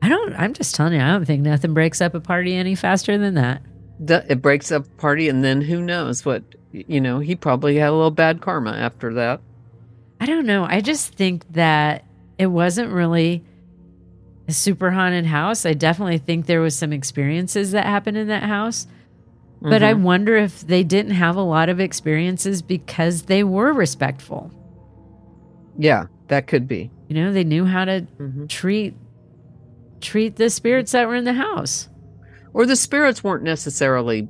I 0.01 0.09
don't, 0.09 0.35
I'm 0.35 0.55
just 0.55 0.75
telling 0.75 0.93
you, 0.95 1.01
I 1.01 1.09
don't 1.13 1.25
think 1.25 1.43
nothing 1.43 1.75
breaks 1.75 2.01
up 2.01 2.15
a 2.15 2.21
party 2.21 2.55
any 2.55 2.75
faster 2.75 3.19
than 3.19 3.35
that. 3.35 3.63
That- 4.01 4.31
It 4.31 4.41
breaks 4.43 4.71
up 4.71 4.87
a 4.87 5.01
party, 5.01 5.29
and 5.29 5.43
then 5.43 5.61
who 5.61 5.81
knows 5.83 6.25
what, 6.25 6.43
you 6.73 7.01
know, 7.01 7.19
he 7.19 7.35
probably 7.35 7.77
had 7.77 7.89
a 7.91 7.93
little 7.93 8.11
bad 8.13 8.41
karma 8.41 8.73
after 8.73 9.13
that. 9.15 9.41
I 10.21 10.27
don't 10.27 10.47
know. 10.47 10.65
I 10.65 10.81
just 10.81 11.15
think 11.15 11.51
that 11.53 12.05
it 12.39 12.47
wasn't 12.47 12.93
really 12.93 13.45
a 14.47 14.53
super 14.53 14.91
haunted 14.93 15.27
house. 15.27 15.67
I 15.67 15.75
definitely 15.75 16.19
think 16.19 16.47
there 16.47 16.61
was 16.61 16.77
some 16.77 16.93
experiences 16.93 17.73
that 17.73 17.85
happened 17.87 18.17
in 18.17 18.29
that 18.29 18.45
house. 18.45 18.87
But 19.61 19.83
I 19.83 19.93
Mhm. 19.95 20.03
wonder 20.03 20.37
if 20.37 20.61
they 20.65 20.85
didn't 20.85 21.13
have 21.13 21.35
a 21.35 21.43
lot 21.43 21.69
of 21.69 21.81
experiences 21.81 22.63
because 22.63 23.23
they 23.23 23.43
were 23.43 23.73
respectful. 23.73 24.53
Yeah, 25.77 26.07
that 26.29 26.47
could 26.47 26.69
be. 26.69 26.91
You 27.09 27.17
know, 27.17 27.33
they 27.33 27.43
knew 27.45 27.65
how 27.65 27.85
to 27.85 28.07
Mm-hmm. 28.21 28.47
treat 28.47 28.95
treat 30.01 30.37
the 30.37 30.51
spirits 30.51 30.93
that 30.93 31.07
were 31.09 31.15
in 31.15 31.25
the 31.25 31.33
house. 31.35 31.89
Or 32.53 32.67
the 32.67 32.77
spirits 32.77 33.23
weren't 33.23 33.45
necessarily, 33.45 34.29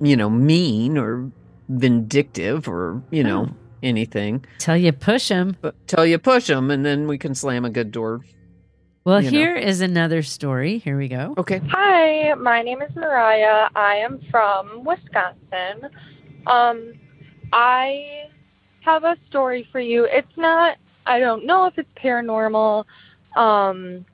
you 0.00 0.16
know, 0.16 0.30
mean 0.30 0.96
or 0.98 1.30
vindictive 1.68 2.68
or, 2.68 3.02
you 3.10 3.22
know, 3.24 3.48
Oh. 3.50 3.56
anything. 3.82 4.44
Till 4.58 4.76
you 4.76 4.92
push 4.92 5.28
them. 5.28 5.56
But 5.60 5.74
till 5.86 6.06
you 6.06 6.18
push 6.18 6.46
them, 6.46 6.70
and 6.70 6.84
then 6.84 7.06
we 7.06 7.18
can 7.18 7.34
slam 7.34 7.64
a 7.64 7.70
good 7.70 7.90
door. 7.92 8.20
Well, 9.04 9.20
you 9.20 9.30
know. 9.30 9.38
here 9.38 9.54
is 9.56 9.82
another 9.82 10.22
story. 10.22 10.78
Here 10.78 10.96
we 10.96 11.08
go. 11.08 11.34
Okay. 11.36 11.60
Hi, 11.68 12.32
my 12.34 12.62
name 12.62 12.80
is 12.80 12.94
Mariah. 12.96 13.68
I 13.76 13.96
am 13.96 14.20
from 14.30 14.82
Wisconsin. 14.84 15.90
Um, 16.46 16.94
I 17.52 18.28
have 18.80 19.04
a 19.04 19.16
story 19.28 19.68
for 19.70 19.80
you. 19.80 20.04
It's 20.10 20.34
not, 20.38 20.78
I 21.06 21.18
don't 21.18 21.44
know 21.44 21.66
if 21.66 21.76
it's 21.76 21.88
paranormal, 22.02 22.84
um, 23.36 24.06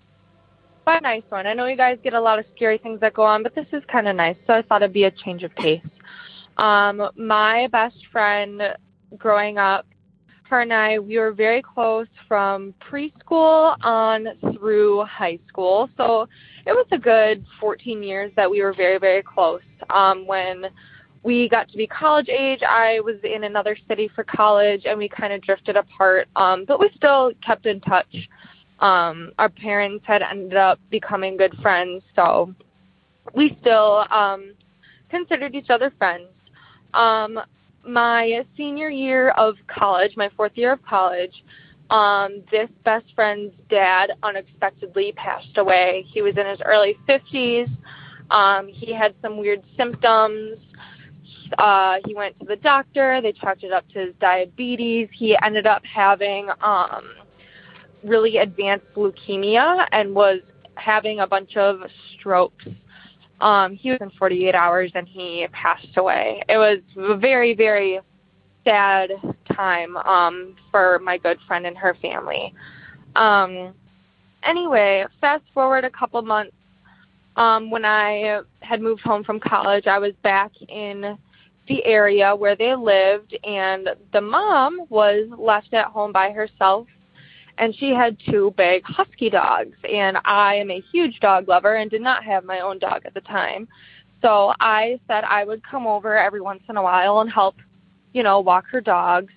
a 0.87 1.01
nice 1.01 1.23
one. 1.29 1.47
I 1.47 1.55
know 1.55 1.67
you 1.67 1.77
guys 1.77 1.99
get 2.03 2.15
a 2.15 2.21
lot 2.21 2.39
of 2.39 2.45
scary 2.55 2.79
things 2.79 3.01
that 3.01 3.15
go 3.15 3.23
on, 3.23 3.43
but 3.43 3.55
this 3.55 3.67
is 3.73 3.83
kind 3.91 4.09
of 4.09 4.17
nice, 4.17 4.37
so 4.47 4.55
I 4.55 4.63
thought 4.63 4.83
it'd 4.83 4.93
be 4.93 5.05
a 5.05 5.11
change 5.11 5.43
of 5.43 5.55
pace. 5.57 5.81
Um, 6.57 7.11
my 7.17 7.69
best 7.69 7.97
friend 8.13 8.61
growing 9.17 9.59
up, 9.59 9.87
her 10.51 10.63
and 10.63 10.73
I, 10.73 10.99
we 10.99 11.19
were 11.19 11.33
very 11.33 11.63
close 11.63 12.09
from 12.27 12.75
preschool 12.81 13.77
on 13.83 14.27
through 14.55 15.05
high 15.05 15.39
school. 15.49 15.89
So 15.97 16.29
it 16.67 16.73
was 16.73 16.87
a 16.91 16.99
good 16.99 17.45
14 17.61 18.03
years 18.03 18.33
that 18.37 18.51
we 18.51 18.61
were 18.61 18.75
very, 18.75 18.99
very 18.99 19.23
close. 19.23 19.63
Um, 19.91 20.27
when 20.27 20.67
we 21.23 21.49
got 21.49 21.69
to 21.71 21.77
be 21.77 21.87
college 21.87 22.29
age, 22.29 22.63
I 22.69 23.01
was 23.01 23.17
in 23.23 23.45
another 23.45 23.77
city 23.89 24.11
for 24.15 24.25
college 24.25 24.83
and 24.87 24.99
we 24.99 25.09
kind 25.09 25.33
of 25.33 25.41
drifted 25.41 25.77
apart. 25.77 26.29
Um, 26.35 26.65
but 26.67 26.81
we 26.81 26.91
still 26.97 27.33
kept 27.47 27.67
in 27.67 27.81
touch. 27.81 28.29
Um, 28.81 29.33
our 29.39 29.49
parents 29.49 30.05
had 30.07 30.23
ended 30.23 30.57
up 30.57 30.79
becoming 30.91 31.37
good 31.37 31.55
friends. 31.61 32.03
So 32.17 32.55
we 33.35 33.57
still 33.61 34.07
um, 34.11 34.55
considered 35.11 35.55
each 35.55 35.71
other 35.71 35.93
friends. 35.99 36.29
Um, 36.95 37.41
my 37.87 38.45
senior 38.57 38.91
year 38.91 39.31
of 39.31 39.57
college, 39.67 40.17
my 40.17 40.31
fourth 40.37 40.53
year 40.55 40.73
of 40.73 40.83
college, 40.85 41.45
um, 41.91 42.43
this 42.51 42.69
best 42.85 43.07
friend's 43.15 43.53
dad 43.69 44.13
unexpectedly 44.23 45.13
passed 45.13 45.57
away. 45.59 46.07
He 46.13 46.23
was 46.23 46.37
in 46.37 46.47
his 46.47 46.61
early 46.65 46.97
50s. 47.09 47.69
Um, 48.31 48.69
he 48.69 48.93
had 48.93 49.15
some 49.21 49.39
weird 49.39 49.63
symptoms. 49.77 50.59
Uh, 51.59 51.97
he 52.07 52.15
went 52.15 52.39
to 52.39 52.47
the 52.47 52.57
doctor. 52.57 53.21
They 53.21 53.33
chalked 53.33 53.65
it 53.65 53.73
up 53.73 53.89
to 53.91 53.99
his 54.07 54.15
diabetes. 54.21 55.09
He 55.13 55.37
ended 55.43 55.67
up 55.67 55.83
having 55.85 56.49
um, 56.63 57.11
really 58.05 58.39
advanced 58.39 58.87
leukemia 58.95 59.87
and 59.93 60.15
was 60.15 60.41
having 60.75 61.21
a 61.21 61.27
bunch 61.27 61.57
of 61.57 61.81
strokes. 62.15 62.67
Um, 63.41 63.75
he 63.75 63.91
was 63.91 63.99
in 64.01 64.11
48 64.11 64.55
hours 64.55 64.93
and 64.95 65.09
he 65.09 65.47
passed 65.53 65.97
away. 65.97 66.43
It 66.49 66.57
was 66.57 66.79
a 66.97 67.17
very, 67.17 67.55
very 67.55 68.01
sad 68.65 69.11
time 69.55 69.97
um, 69.99 70.57
for 70.71 70.99
my 71.01 71.19
good 71.19 71.39
friend 71.47 71.67
and 71.67 71.77
her 71.77 71.97
family. 72.03 72.55
Um, 73.17 73.75
anyway, 74.43 75.07
fast 75.21 75.45
forward 75.55 75.85
a 75.85 75.91
couple 75.91 76.21
months. 76.23 76.53
Um, 77.37 77.71
when 77.71 77.85
I 77.85 78.41
had 78.61 78.83
moved 78.83 79.03
home 79.03 79.25
from 79.25 79.41
college, 79.41 79.87
I 79.87 79.99
was 79.99 80.13
back 80.23 80.53
in 80.69 81.17
the 81.69 81.85
area 81.85 82.35
where 82.35 82.57
they 82.57 82.75
lived, 82.75 83.37
and 83.45 83.89
the 84.13 84.21
mom 84.21 84.81
was 84.89 85.29
left 85.39 85.73
at 85.73 85.87
home 85.87 86.13
by 86.13 86.33
herself 86.33 86.87
and 87.61 87.77
she 87.77 87.91
had 87.91 88.17
two 88.29 88.53
big 88.57 88.83
husky 88.85 89.31
dogs 89.31 89.77
and 89.89 90.17
i 90.25 90.55
am 90.55 90.71
a 90.71 90.83
huge 90.91 91.21
dog 91.21 91.47
lover 91.47 91.77
and 91.77 91.91
did 91.91 92.01
not 92.01 92.25
have 92.25 92.45
my 92.45 92.61
own 92.61 92.79
dog 92.79 93.03
at 93.05 93.15
the 93.15 93.21
time. 93.21 93.69
So 94.23 94.53
i 94.61 94.99
said 95.07 95.25
i 95.25 95.45
would 95.45 95.63
come 95.63 95.87
over 95.87 96.17
every 96.17 96.41
once 96.41 96.63
in 96.69 96.77
a 96.77 96.83
while 96.83 97.21
and 97.21 97.31
help 97.31 97.55
you 98.13 98.23
know 98.23 98.41
walk 98.41 98.65
her 98.73 98.81
dogs 98.81 99.33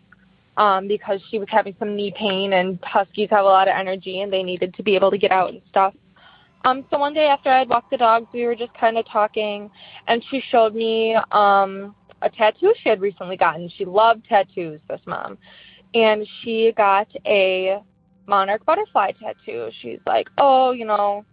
um 0.58 0.88
because 0.88 1.20
she 1.30 1.38
was 1.38 1.48
having 1.52 1.76
some 1.78 1.96
knee 1.96 2.14
pain 2.18 2.54
and 2.54 2.80
huskies 2.84 3.30
have 3.30 3.46
a 3.46 3.48
lot 3.48 3.68
of 3.68 3.76
energy 3.78 4.22
and 4.22 4.34
they 4.34 4.44
needed 4.44 4.74
to 4.76 4.84
be 4.84 4.96
able 4.96 5.12
to 5.12 5.18
get 5.18 5.32
out 5.32 5.50
and 5.50 5.62
stuff. 5.70 5.94
Um 6.66 6.86
so 6.90 6.98
one 6.98 7.14
day 7.14 7.28
after 7.28 7.50
i'd 7.50 7.70
walked 7.70 7.92
the 7.92 7.98
dogs 7.98 8.28
we 8.34 8.46
were 8.46 8.56
just 8.56 8.74
kind 8.74 8.98
of 8.98 9.06
talking 9.08 9.70
and 10.08 10.24
she 10.30 10.42
showed 10.50 10.74
me 10.74 11.16
um 11.32 11.94
a 12.24 12.30
tattoo 12.30 12.74
she 12.82 12.90
had 12.90 13.02
recently 13.02 13.38
gotten. 13.38 13.70
She 13.78 13.86
loved 13.86 14.26
tattoos 14.28 14.80
this 14.88 15.02
mom. 15.06 15.38
And 15.94 16.26
she 16.42 16.74
got 16.76 17.08
a 17.26 17.82
monarch 18.28 18.66
butterfly 18.66 19.12
tattoo. 19.12 19.70
She's 19.82 20.00
like, 20.06 20.30
oh, 20.38 20.72
you 20.72 20.86
know, 20.86 21.26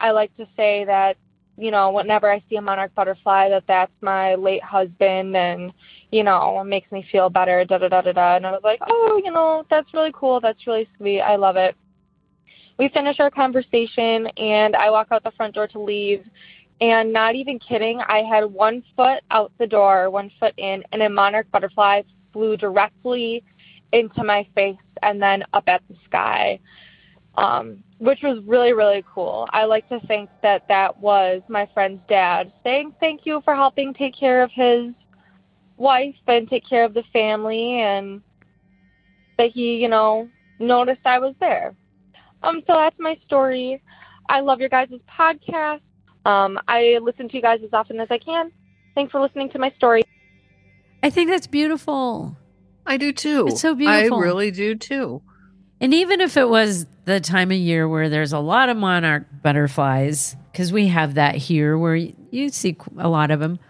I 0.00 0.10
like 0.12 0.34
to 0.36 0.46
say 0.56 0.84
that, 0.84 1.16
you 1.56 1.70
know, 1.70 1.90
whenever 1.90 2.30
I 2.30 2.42
see 2.48 2.56
a 2.56 2.62
monarch 2.62 2.94
butterfly, 2.94 3.50
that 3.50 3.64
that's 3.68 3.92
my 4.00 4.34
late 4.34 4.62
husband, 4.62 5.36
and 5.36 5.72
you 6.10 6.24
know, 6.24 6.60
it 6.60 6.64
makes 6.64 6.90
me 6.90 7.06
feel 7.12 7.28
better. 7.28 7.64
Da 7.64 7.78
da 7.78 7.88
da 7.88 8.00
da 8.00 8.12
da. 8.12 8.36
And 8.36 8.46
I 8.46 8.52
was 8.52 8.62
like, 8.64 8.80
oh, 8.88 9.20
you 9.22 9.30
know, 9.30 9.64
that's 9.68 9.92
really 9.92 10.12
cool. 10.14 10.40
That's 10.40 10.66
really 10.66 10.88
sweet. 10.96 11.20
I 11.20 11.36
love 11.36 11.56
it. 11.56 11.76
We 12.78 12.88
finish 12.88 13.20
our 13.20 13.30
conversation, 13.30 14.26
and 14.38 14.74
I 14.74 14.90
walk 14.90 15.08
out 15.10 15.22
the 15.22 15.32
front 15.32 15.54
door 15.54 15.68
to 15.68 15.78
leave. 15.78 16.24
And 16.80 17.12
not 17.12 17.34
even 17.34 17.58
kidding, 17.58 18.00
I 18.00 18.22
had 18.22 18.44
one 18.44 18.82
foot 18.96 19.22
out 19.30 19.52
the 19.58 19.66
door, 19.66 20.08
one 20.08 20.30
foot 20.40 20.54
in, 20.56 20.82
and 20.92 21.02
a 21.02 21.10
monarch 21.10 21.50
butterfly 21.50 22.02
flew 22.32 22.56
directly 22.56 23.44
into 23.92 24.24
my 24.24 24.46
face 24.54 24.76
and 25.02 25.22
then 25.22 25.44
up 25.52 25.64
at 25.68 25.82
the 25.88 25.96
sky, 26.04 26.60
um, 27.36 27.82
which 27.98 28.20
was 28.22 28.42
really, 28.44 28.72
really 28.72 29.04
cool. 29.12 29.48
I 29.50 29.64
like 29.64 29.88
to 29.88 30.00
think 30.06 30.30
that 30.42 30.68
that 30.68 30.98
was 30.98 31.42
my 31.48 31.68
friend's 31.72 32.00
dad 32.08 32.52
saying 32.64 32.94
thank 33.00 33.26
you 33.26 33.40
for 33.44 33.54
helping 33.54 33.94
take 33.94 34.16
care 34.16 34.42
of 34.42 34.50
his 34.52 34.92
wife 35.76 36.14
and 36.26 36.48
take 36.48 36.68
care 36.68 36.84
of 36.84 36.94
the 36.94 37.04
family, 37.12 37.80
and 37.80 38.22
that 39.38 39.50
he, 39.52 39.76
you 39.76 39.88
know, 39.88 40.28
noticed 40.58 41.00
I 41.06 41.18
was 41.18 41.34
there. 41.40 41.74
Um, 42.42 42.62
so 42.66 42.74
that's 42.74 42.98
my 42.98 43.18
story. 43.26 43.82
I 44.28 44.40
love 44.40 44.60
your 44.60 44.68
guys' 44.68 44.90
podcast. 45.08 45.80
Um, 46.26 46.58
I 46.68 46.98
listen 47.02 47.28
to 47.30 47.36
you 47.36 47.42
guys 47.42 47.60
as 47.64 47.70
often 47.72 47.98
as 47.98 48.08
I 48.10 48.18
can. 48.18 48.52
Thanks 48.94 49.10
for 49.10 49.20
listening 49.20 49.50
to 49.50 49.58
my 49.58 49.72
story. 49.76 50.02
I 51.02 51.08
think 51.08 51.30
that's 51.30 51.46
beautiful. 51.46 52.36
I 52.90 52.96
do 52.96 53.12
too. 53.12 53.46
It's 53.46 53.60
so 53.60 53.76
beautiful. 53.76 54.18
I 54.18 54.20
really 54.20 54.50
do 54.50 54.74
too. 54.74 55.22
And 55.80 55.94
even 55.94 56.20
if 56.20 56.36
it 56.36 56.48
was 56.48 56.86
the 57.04 57.20
time 57.20 57.52
of 57.52 57.56
year 57.56 57.88
where 57.88 58.08
there's 58.08 58.32
a 58.32 58.40
lot 58.40 58.68
of 58.68 58.76
monarch 58.76 59.26
butterflies, 59.44 60.34
because 60.50 60.72
we 60.72 60.88
have 60.88 61.14
that 61.14 61.36
here 61.36 61.78
where 61.78 61.94
you, 61.94 62.48
see 62.48 62.76
a 62.98 63.08
lot 63.08 63.30
of 63.30 63.38
them, 63.38 63.60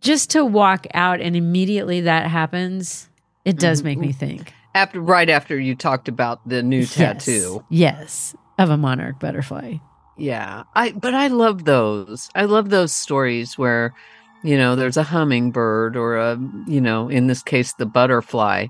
just 0.00 0.30
to 0.30 0.44
walk 0.44 0.88
out 0.94 1.20
and 1.20 1.36
immediately 1.36 2.00
that 2.00 2.26
happens, 2.26 3.08
it 3.44 3.56
does 3.56 3.84
make 3.84 3.98
me 3.98 4.08
mm-hmm. 4.08 4.18
think. 4.18 4.52
After 4.74 5.00
right 5.00 5.30
after 5.30 5.56
you 5.56 5.76
talked 5.76 6.08
about 6.08 6.46
the 6.46 6.64
new 6.64 6.86
tattoo. 6.86 7.64
Yes, 7.70 8.34
yes, 8.34 8.36
of 8.58 8.68
a 8.68 8.76
monarch 8.76 9.20
butterfly. 9.20 9.76
Yeah. 10.18 10.64
I 10.74 10.90
but 10.90 11.14
I 11.14 11.28
love 11.28 11.66
those. 11.66 12.30
I 12.34 12.46
love 12.46 12.70
those 12.70 12.92
stories 12.92 13.56
where 13.56 13.94
you 14.42 14.56
know, 14.56 14.76
there's 14.76 14.96
a 14.96 15.02
hummingbird 15.02 15.96
or 15.96 16.16
a, 16.16 16.38
you 16.66 16.80
know, 16.80 17.08
in 17.08 17.26
this 17.26 17.42
case, 17.42 17.74
the 17.74 17.86
butterfly. 17.86 18.66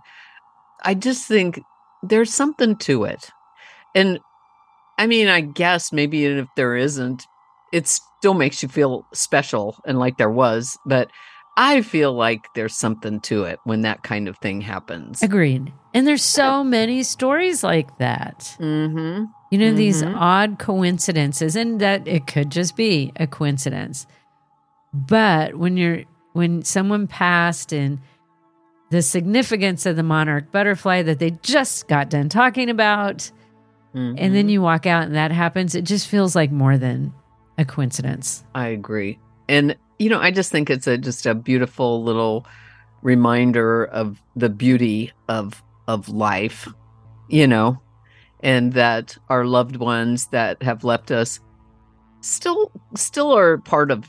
I 0.84 0.94
just 0.94 1.26
think 1.26 1.60
there's 2.02 2.32
something 2.32 2.76
to 2.78 3.04
it. 3.04 3.30
And 3.94 4.20
I 4.98 5.06
mean, 5.06 5.28
I 5.28 5.40
guess 5.40 5.92
maybe 5.92 6.18
even 6.18 6.38
if 6.38 6.48
there 6.56 6.76
isn't, 6.76 7.26
it 7.72 7.86
still 7.88 8.34
makes 8.34 8.62
you 8.62 8.68
feel 8.68 9.04
special 9.12 9.76
and 9.86 9.98
like 9.98 10.16
there 10.16 10.30
was. 10.30 10.78
But 10.86 11.10
I 11.56 11.82
feel 11.82 12.12
like 12.12 12.48
there's 12.54 12.76
something 12.76 13.20
to 13.20 13.44
it 13.44 13.58
when 13.64 13.82
that 13.82 14.02
kind 14.02 14.28
of 14.28 14.36
thing 14.38 14.60
happens. 14.60 15.22
Agreed. 15.22 15.72
And 15.94 16.06
there's 16.06 16.22
so 16.22 16.62
many 16.62 17.02
stories 17.02 17.64
like 17.64 17.96
that. 17.98 18.56
Mm-hmm. 18.60 19.24
You 19.50 19.58
know, 19.58 19.72
these 19.72 20.02
Mhm. 20.02 20.14
odd 20.16 20.58
coincidences, 20.58 21.56
and 21.56 21.80
that 21.80 22.06
it 22.06 22.26
could 22.26 22.50
just 22.50 22.76
be 22.76 23.12
a 23.16 23.26
coincidence. 23.26 24.06
But 24.96 25.56
when 25.56 25.76
you're 25.76 26.04
when 26.32 26.62
someone 26.62 27.06
passed 27.06 27.72
and 27.72 28.00
the 28.90 29.02
significance 29.02 29.84
of 29.84 29.96
the 29.96 30.02
monarch 30.02 30.50
butterfly 30.52 31.02
that 31.02 31.18
they 31.18 31.30
just 31.42 31.88
got 31.88 32.08
done 32.10 32.28
talking 32.28 32.70
about, 32.70 33.30
and 33.94 34.18
Mm-hmm. 34.18 34.34
then 34.34 34.48
you 34.50 34.60
walk 34.60 34.84
out 34.84 35.04
and 35.04 35.14
that 35.14 35.30
happens, 35.32 35.74
it 35.74 35.84
just 35.84 36.06
feels 36.06 36.36
like 36.36 36.50
more 36.52 36.76
than 36.76 37.14
a 37.56 37.64
coincidence. 37.64 38.44
I 38.54 38.68
agree. 38.68 39.18
And 39.48 39.74
you 39.98 40.10
know, 40.10 40.20
I 40.20 40.30
just 40.30 40.52
think 40.52 40.68
it's 40.70 40.86
a 40.86 40.98
just 40.98 41.24
a 41.26 41.34
beautiful 41.34 42.02
little 42.02 42.46
reminder 43.02 43.84
of 43.86 44.20
the 44.34 44.48
beauty 44.50 45.12
of 45.28 45.62
of 45.88 46.08
life, 46.08 46.68
you 47.28 47.46
know, 47.46 47.80
and 48.40 48.72
that 48.74 49.16
our 49.30 49.44
loved 49.46 49.76
ones 49.76 50.26
that 50.28 50.62
have 50.62 50.84
left 50.84 51.10
us 51.10 51.40
still 52.20 52.70
still 52.94 53.32
are 53.36 53.58
part 53.58 53.90
of 53.90 54.04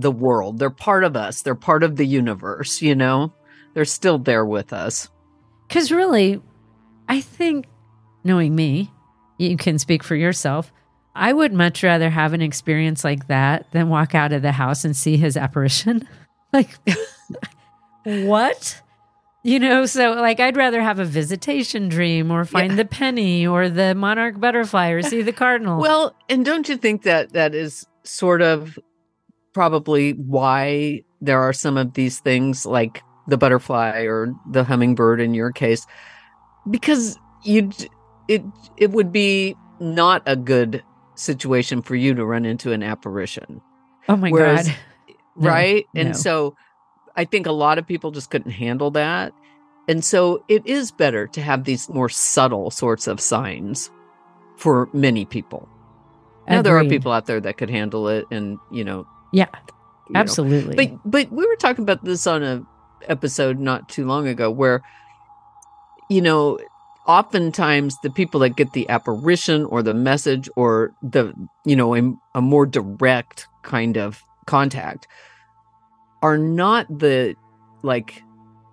the 0.00 0.10
world. 0.10 0.58
They're 0.58 0.70
part 0.70 1.04
of 1.04 1.16
us. 1.16 1.42
They're 1.42 1.54
part 1.54 1.82
of 1.82 1.96
the 1.96 2.06
universe, 2.06 2.80
you 2.80 2.94
know. 2.94 3.32
They're 3.74 3.84
still 3.84 4.18
there 4.18 4.44
with 4.44 4.72
us. 4.72 5.08
Because 5.66 5.92
really, 5.92 6.40
I 7.08 7.20
think, 7.20 7.66
knowing 8.24 8.54
me, 8.54 8.90
you 9.38 9.56
can 9.56 9.78
speak 9.78 10.02
for 10.02 10.16
yourself. 10.16 10.72
I 11.14 11.32
would 11.32 11.52
much 11.52 11.82
rather 11.82 12.10
have 12.10 12.32
an 12.32 12.42
experience 12.42 13.04
like 13.04 13.26
that 13.26 13.70
than 13.72 13.88
walk 13.88 14.14
out 14.14 14.32
of 14.32 14.42
the 14.42 14.52
house 14.52 14.84
and 14.84 14.96
see 14.96 15.16
his 15.16 15.36
apparition. 15.36 16.06
like, 16.52 16.70
what? 18.04 18.80
You 19.42 19.58
know, 19.58 19.86
so 19.86 20.12
like 20.12 20.40
I'd 20.40 20.56
rather 20.56 20.80
have 20.80 20.98
a 20.98 21.04
visitation 21.04 21.88
dream 21.88 22.30
or 22.30 22.44
find 22.44 22.78
the 22.78 22.84
penny 22.84 23.46
or 23.46 23.68
the 23.68 23.94
monarch 23.94 24.38
butterfly 24.38 24.90
or 24.90 25.02
see 25.02 25.22
the 25.22 25.32
cardinal. 25.32 25.80
Well, 25.80 26.14
and 26.28 26.44
don't 26.44 26.68
you 26.68 26.76
think 26.76 27.02
that 27.02 27.32
that 27.32 27.54
is 27.54 27.86
sort 28.02 28.42
of 28.42 28.78
probably 29.58 30.12
why 30.12 31.02
there 31.20 31.40
are 31.40 31.52
some 31.52 31.76
of 31.76 31.94
these 31.94 32.20
things 32.20 32.64
like 32.64 33.02
the 33.26 33.36
butterfly 33.36 34.02
or 34.02 34.32
the 34.48 34.62
hummingbird 34.62 35.20
in 35.20 35.34
your 35.34 35.50
case 35.50 35.84
because 36.70 37.18
you 37.42 37.68
it 38.28 38.44
it 38.76 38.92
would 38.92 39.10
be 39.10 39.56
not 39.80 40.22
a 40.26 40.36
good 40.36 40.80
situation 41.16 41.82
for 41.82 41.96
you 41.96 42.14
to 42.14 42.24
run 42.24 42.44
into 42.44 42.70
an 42.70 42.84
apparition. 42.84 43.60
oh 44.08 44.14
my 44.16 44.30
Whereas- 44.30 44.68
God. 44.68 44.76
No, 45.40 45.50
right? 45.50 45.84
And 45.94 46.08
no. 46.08 46.12
so 46.14 46.56
I 47.14 47.24
think 47.24 47.46
a 47.46 47.52
lot 47.52 47.78
of 47.78 47.86
people 47.86 48.10
just 48.10 48.28
couldn't 48.28 48.50
handle 48.50 48.90
that. 48.92 49.32
And 49.86 50.04
so 50.04 50.42
it 50.48 50.66
is 50.66 50.90
better 50.90 51.28
to 51.28 51.40
have 51.40 51.62
these 51.62 51.88
more 51.88 52.08
subtle 52.08 52.70
sorts 52.72 53.06
of 53.06 53.20
signs 53.20 53.88
for 54.56 54.88
many 54.92 55.24
people. 55.24 55.68
Now 56.48 56.60
there 56.62 56.76
are 56.76 56.84
people 56.84 57.12
out 57.12 57.26
there 57.26 57.40
that 57.40 57.56
could 57.56 57.70
handle 57.70 58.08
it 58.08 58.24
and, 58.32 58.58
you 58.72 58.82
know, 58.82 59.06
Yeah, 59.32 59.46
you 60.08 60.14
know. 60.14 60.20
absolutely. 60.20 60.74
But 60.76 61.10
but 61.10 61.32
we 61.32 61.46
were 61.46 61.56
talking 61.56 61.82
about 61.82 62.04
this 62.04 62.26
on 62.26 62.42
a 62.42 62.62
episode 63.06 63.58
not 63.58 63.88
too 63.88 64.06
long 64.06 64.26
ago 64.26 64.50
where 64.50 64.82
you 66.10 66.20
know 66.20 66.58
oftentimes 67.06 67.96
the 68.02 68.10
people 68.10 68.40
that 68.40 68.50
get 68.50 68.72
the 68.72 68.88
apparition 68.88 69.64
or 69.64 69.82
the 69.82 69.94
message 69.94 70.48
or 70.56 70.92
the 71.02 71.32
you 71.64 71.74
know 71.74 71.94
a, 71.94 72.12
a 72.34 72.42
more 72.42 72.66
direct 72.66 73.48
kind 73.62 73.96
of 73.96 74.22
contact 74.46 75.08
are 76.22 76.38
not 76.38 76.86
the 76.98 77.34
like 77.82 78.22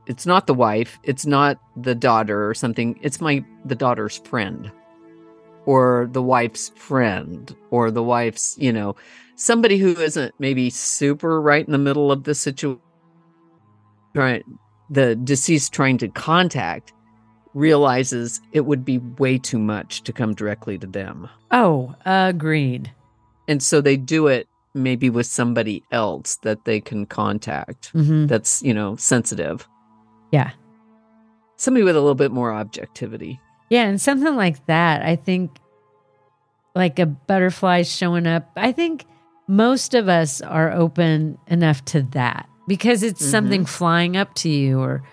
it's 0.07 0.25
not 0.25 0.47
the 0.47 0.53
wife 0.53 0.99
it's 1.03 1.25
not 1.25 1.57
the 1.77 1.95
daughter 1.95 2.47
or 2.47 2.53
something 2.53 2.99
it's 3.01 3.21
my 3.21 3.43
the 3.63 3.75
daughter's 3.75 4.17
friend 4.19 4.71
or 5.65 6.07
the 6.11 6.21
wife's 6.21 6.69
friend 6.75 7.55
or 7.71 7.89
the 7.89 8.03
wife's 8.03 8.57
you 8.57 8.71
know 8.71 8.95
somebody 9.35 9.77
who 9.77 9.91
isn't 9.99 10.33
maybe 10.39 10.69
super 10.69 11.41
right 11.41 11.65
in 11.65 11.71
the 11.71 11.77
middle 11.77 12.11
of 12.11 12.23
the 12.23 12.33
situation 12.35 12.81
right 14.13 14.43
the 14.89 15.15
deceased 15.15 15.73
trying 15.73 15.97
to 15.97 16.07
contact 16.09 16.93
realizes 17.53 18.41
it 18.51 18.65
would 18.65 18.83
be 18.85 18.97
way 19.17 19.37
too 19.37 19.57
much 19.59 20.01
to 20.03 20.13
come 20.13 20.33
directly 20.33 20.77
to 20.77 20.87
them 20.87 21.27
oh, 21.51 21.93
agreed. 22.05 22.91
and 23.47 23.61
so 23.63 23.81
they 23.81 23.97
do 23.97 24.27
it 24.27 24.47
maybe 24.73 25.09
with 25.09 25.25
somebody 25.25 25.81
else 25.91 26.35
that 26.43 26.65
they 26.65 26.79
can 26.81 27.05
contact 27.05 27.91
Mhm. 27.93 28.27
that's 28.27 28.61
you 28.61 28.73
know 28.73 28.95
sensitive 28.97 29.67
Yeah. 30.31 30.51
somebody 31.55 31.83
with 31.83 31.95
a 31.95 31.99
little 31.99 32.15
bit 32.15 32.31
more 32.31 32.51
objectivity 32.53 33.39
Yeah, 33.69 33.85
and 33.87 33.99
something 33.99 34.35
like 34.35 34.63
that, 34.67 35.01
I 35.01 35.15
think 35.15 35.57
like 36.75 36.99
a 36.99 37.05
butterfly 37.07 37.81
showing 37.83 38.27
up, 38.27 38.51
I 38.57 38.71
think 38.73 39.05
most 39.47 39.93
of 39.93 40.08
us 40.10 40.41
are 40.41 40.71
open 40.71 41.38
enough 41.47 41.84
to 41.86 42.01
that 42.12 42.47
because 42.67 43.03
it's 43.03 43.23
something 43.23 43.65
flying 43.65 44.17
up 44.17 44.34
to 44.36 44.49
you 44.49 44.79
or 44.79 45.03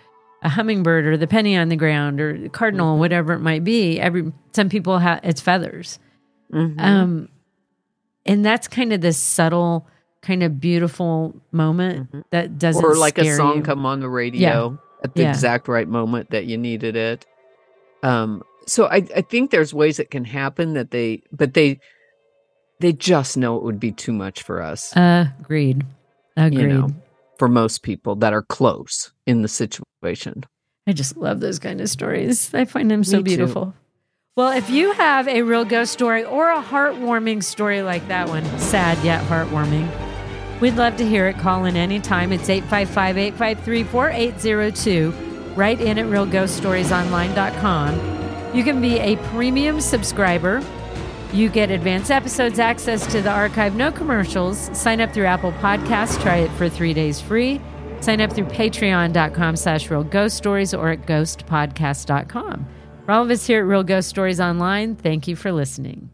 a 0.43 0.49
hummingbird 0.49 1.07
or 1.07 1.17
the 1.17 1.27
penny 1.27 1.57
on 1.57 1.69
the 1.69 1.77
ground 1.77 2.21
or 2.21 2.37
the 2.37 2.49
cardinal, 2.49 2.99
whatever 2.99 3.33
it 3.35 3.41
might 3.41 3.63
be. 3.63 4.01
Every 4.01 4.33
some 4.53 4.69
people 4.69 4.99
have 4.99 5.21
it's 5.23 5.41
feathers. 5.41 5.99
Mhm. 6.53 6.81
Um 6.81 7.29
and 8.27 8.45
that's 8.45 8.69
kind 8.69 8.93
of 8.93 9.01
this 9.01 9.19
subtle 9.19 9.87
kind 10.23 10.43
of 10.43 10.61
beautiful 10.61 11.35
moment 11.51 12.09
that 12.31 12.59
doesn't 12.59 12.85
or 12.85 12.95
like 12.97 13.19
a 13.19 13.37
song 13.37 13.57
you. 13.59 13.63
come 13.63 13.85
on 13.85 14.01
the 14.01 14.09
radio 14.09 14.79
at 15.03 15.15
the 15.15 15.23
Yeah. 15.23 15.31
exact 15.31 15.67
right 15.69 15.89
moment 15.89 16.31
that 16.31 16.45
you 16.47 16.57
needed 16.57 16.95
it 16.95 17.27
um 18.05 18.43
so 18.67 18.87
i 18.87 19.05
i 19.17 19.21
think 19.21 19.51
there's 19.51 19.75
ways 19.75 19.99
it 19.99 20.13
can 20.13 20.25
happen 20.25 20.75
that 20.75 20.93
they 20.93 21.23
but 21.33 21.55
they 21.55 21.81
they 22.83 22.93
just 22.93 23.37
know 23.37 23.57
it 23.57 23.63
would 23.63 23.79
be 23.81 23.93
too 23.93 24.13
much 24.13 24.43
for 24.43 24.61
us 24.61 24.93
Agreed. 24.97 25.85
Agreed. 26.37 26.61
you 26.61 26.67
know 26.69 26.91
for 27.39 27.49
most 27.49 27.83
people 27.83 28.15
that 28.17 28.33
are 28.35 28.43
close 28.43 29.13
in 29.27 29.43
the 29.43 29.49
situation 29.49 30.45
I 30.87 30.93
just 30.93 31.17
love 31.17 31.41
those 31.41 31.59
kind 31.61 31.81
of 31.81 31.89
stories. 31.89 32.53
I 32.53 32.65
find 32.65 32.91
them 32.91 33.05
so 33.05 33.19
Me 33.19 33.23
too. 33.23 33.25
beautiful. 33.25 33.73
Well, 34.35 34.51
if 34.57 34.69
you 34.69 34.91
have 34.93 35.29
a 35.29 35.43
real 35.43 35.65
ghost 35.65 35.93
story 35.93 36.25
or 36.25 36.51
a 36.51 36.61
heartwarming 36.63 37.45
story 37.45 37.83
like 37.83 38.09
that 38.09 38.29
one, 38.29 38.45
sad 38.59 38.99
yet 39.05 39.23
heartwarming, 39.27 39.89
we'd 40.61 40.75
love 40.75 40.97
to 40.97 41.07
hear 41.07 41.29
it. 41.29 41.39
Call 41.39 41.67
in 41.67 41.77
anytime. 41.77 42.33
It's 42.33 42.49
855 42.49 43.17
853 43.17 43.85
4802. 43.85 45.11
Write 45.55 45.81
in 45.81 45.99
at 45.99 46.07
realghoststoriesonline.com. 46.07 48.57
You 48.57 48.65
can 48.65 48.81
be 48.81 48.99
a 48.99 49.15
premium 49.29 49.81
subscriber. 49.81 50.61
You 51.33 51.49
get 51.49 51.71
advanced 51.71 52.11
episodes, 52.11 52.59
access 52.59 53.07
to 53.11 53.23
the 53.23 53.31
archive, 53.31 53.75
no 53.75 53.91
commercials. 53.91 54.71
Sign 54.79 55.01
up 55.01 55.13
through 55.15 55.25
Apple 55.25 55.53
Podcasts. 55.53 56.21
Try 56.21 56.37
it 56.39 56.51
for 56.53 56.69
three 56.69 56.93
days 56.93 57.21
free. 57.21 57.61
Sign 58.01 58.21
up 58.21 58.33
through 58.33 58.47
patreon.com 58.47 59.57
slash 59.57 59.91
real 59.91 60.05
ghost 60.05 60.37
stories 60.37 60.75
or 60.75 60.91
at 60.91 61.07
ghostpodcast.com. 61.07 62.67
For 63.07 63.13
all 63.13 63.23
of 63.23 63.31
us 63.31 63.47
here 63.47 63.61
at 63.61 63.67
Real 63.67 63.83
Ghost 63.83 64.09
Stories 64.09 64.41
Online, 64.41 64.95
thank 64.95 65.27
you 65.27 65.35
for 65.35 65.53
listening. 65.53 66.11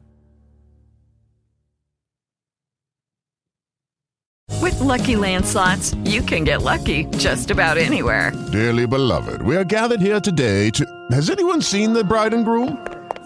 With 4.62 4.81
Lucky 4.81 5.16
Land 5.16 5.44
slots, 5.46 5.94
you 6.04 6.22
can 6.22 6.44
get 6.44 6.62
lucky 6.62 7.04
just 7.16 7.50
about 7.50 7.76
anywhere. 7.76 8.33
Dearly 8.52 8.87
beloved, 8.87 9.42
we 9.42 9.57
are 9.57 9.64
gathered 9.64 10.00
here 10.00 10.20
today 10.20 10.70
to. 10.70 10.87
Has 11.11 11.31
anyone 11.31 11.61
seen 11.61 11.92
the 11.92 12.04
bride 12.04 12.35
and 12.35 12.44
groom? 12.44 12.97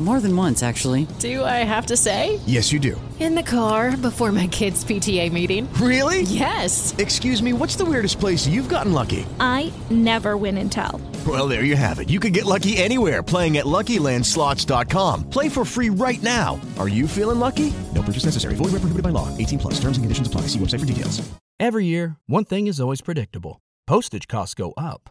More 0.00 0.18
than 0.18 0.36
once, 0.36 0.64
actually. 0.64 1.06
Do 1.20 1.44
I 1.44 1.62
have 1.62 1.86
to 1.86 1.96
say? 1.96 2.40
Yes, 2.44 2.72
you 2.72 2.80
do. 2.80 3.00
In 3.20 3.36
the 3.36 3.42
car 3.44 3.96
before 3.96 4.32
my 4.32 4.48
kids' 4.48 4.84
PTA 4.84 5.30
meeting. 5.30 5.72
Really? 5.74 6.22
Yes. 6.22 6.92
Excuse 6.98 7.40
me, 7.40 7.52
what's 7.52 7.76
the 7.76 7.84
weirdest 7.84 8.18
place 8.18 8.48
you've 8.48 8.68
gotten 8.68 8.92
lucky? 8.92 9.24
I 9.38 9.72
never 9.90 10.36
win 10.36 10.58
and 10.58 10.72
tell. 10.72 11.00
Well, 11.24 11.46
there 11.46 11.62
you 11.62 11.76
have 11.76 12.00
it. 12.00 12.10
You 12.10 12.18
can 12.18 12.32
get 12.32 12.46
lucky 12.46 12.76
anywhere 12.78 13.22
playing 13.22 13.58
at 13.58 13.64
LuckyLandSlots.com. 13.64 15.30
Play 15.30 15.48
for 15.48 15.64
free 15.64 15.88
right 15.90 16.20
now. 16.20 16.60
Are 16.80 16.88
you 16.88 17.06
feeling 17.06 17.38
lucky? 17.38 17.72
No 17.94 18.02
purchase 18.02 18.24
necessary. 18.24 18.56
Void 18.56 18.72
where 18.72 18.82
prohibited 18.82 19.04
by 19.04 19.10
law. 19.10 19.28
18 19.38 19.60
plus. 19.60 19.74
Terms 19.74 19.98
and 19.98 20.02
conditions 20.04 20.26
apply. 20.26 20.48
See 20.48 20.58
website 20.58 20.80
for 20.80 20.86
details. 20.86 21.22
Every 21.60 21.86
year, 21.86 22.16
one 22.26 22.44
thing 22.44 22.66
is 22.66 22.80
always 22.80 23.00
predictable. 23.00 23.60
Postage 23.86 24.26
costs 24.26 24.54
go 24.54 24.72
up. 24.76 25.10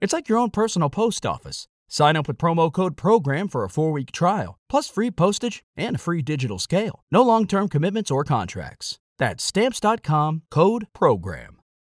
It's 0.00 0.12
like 0.12 0.28
your 0.28 0.38
own 0.38 0.50
personal 0.50 0.90
post 0.90 1.24
office. 1.24 1.68
Sign 1.88 2.16
up 2.16 2.28
with 2.28 2.38
promo 2.38 2.72
code 2.72 2.96
PROGRAM 2.96 3.48
for 3.48 3.64
a 3.64 3.70
four 3.70 3.92
week 3.92 4.12
trial, 4.12 4.58
plus 4.68 4.88
free 4.88 5.10
postage 5.10 5.62
and 5.76 5.96
a 5.96 5.98
free 5.98 6.22
digital 6.22 6.58
scale. 6.58 7.00
No 7.10 7.22
long 7.22 7.46
term 7.46 7.68
commitments 7.68 8.10
or 8.10 8.24
contracts. 8.24 8.98
That's 9.18 9.44
Stamps.com 9.44 10.42
code 10.50 10.88
PROGRAM. 10.92 11.55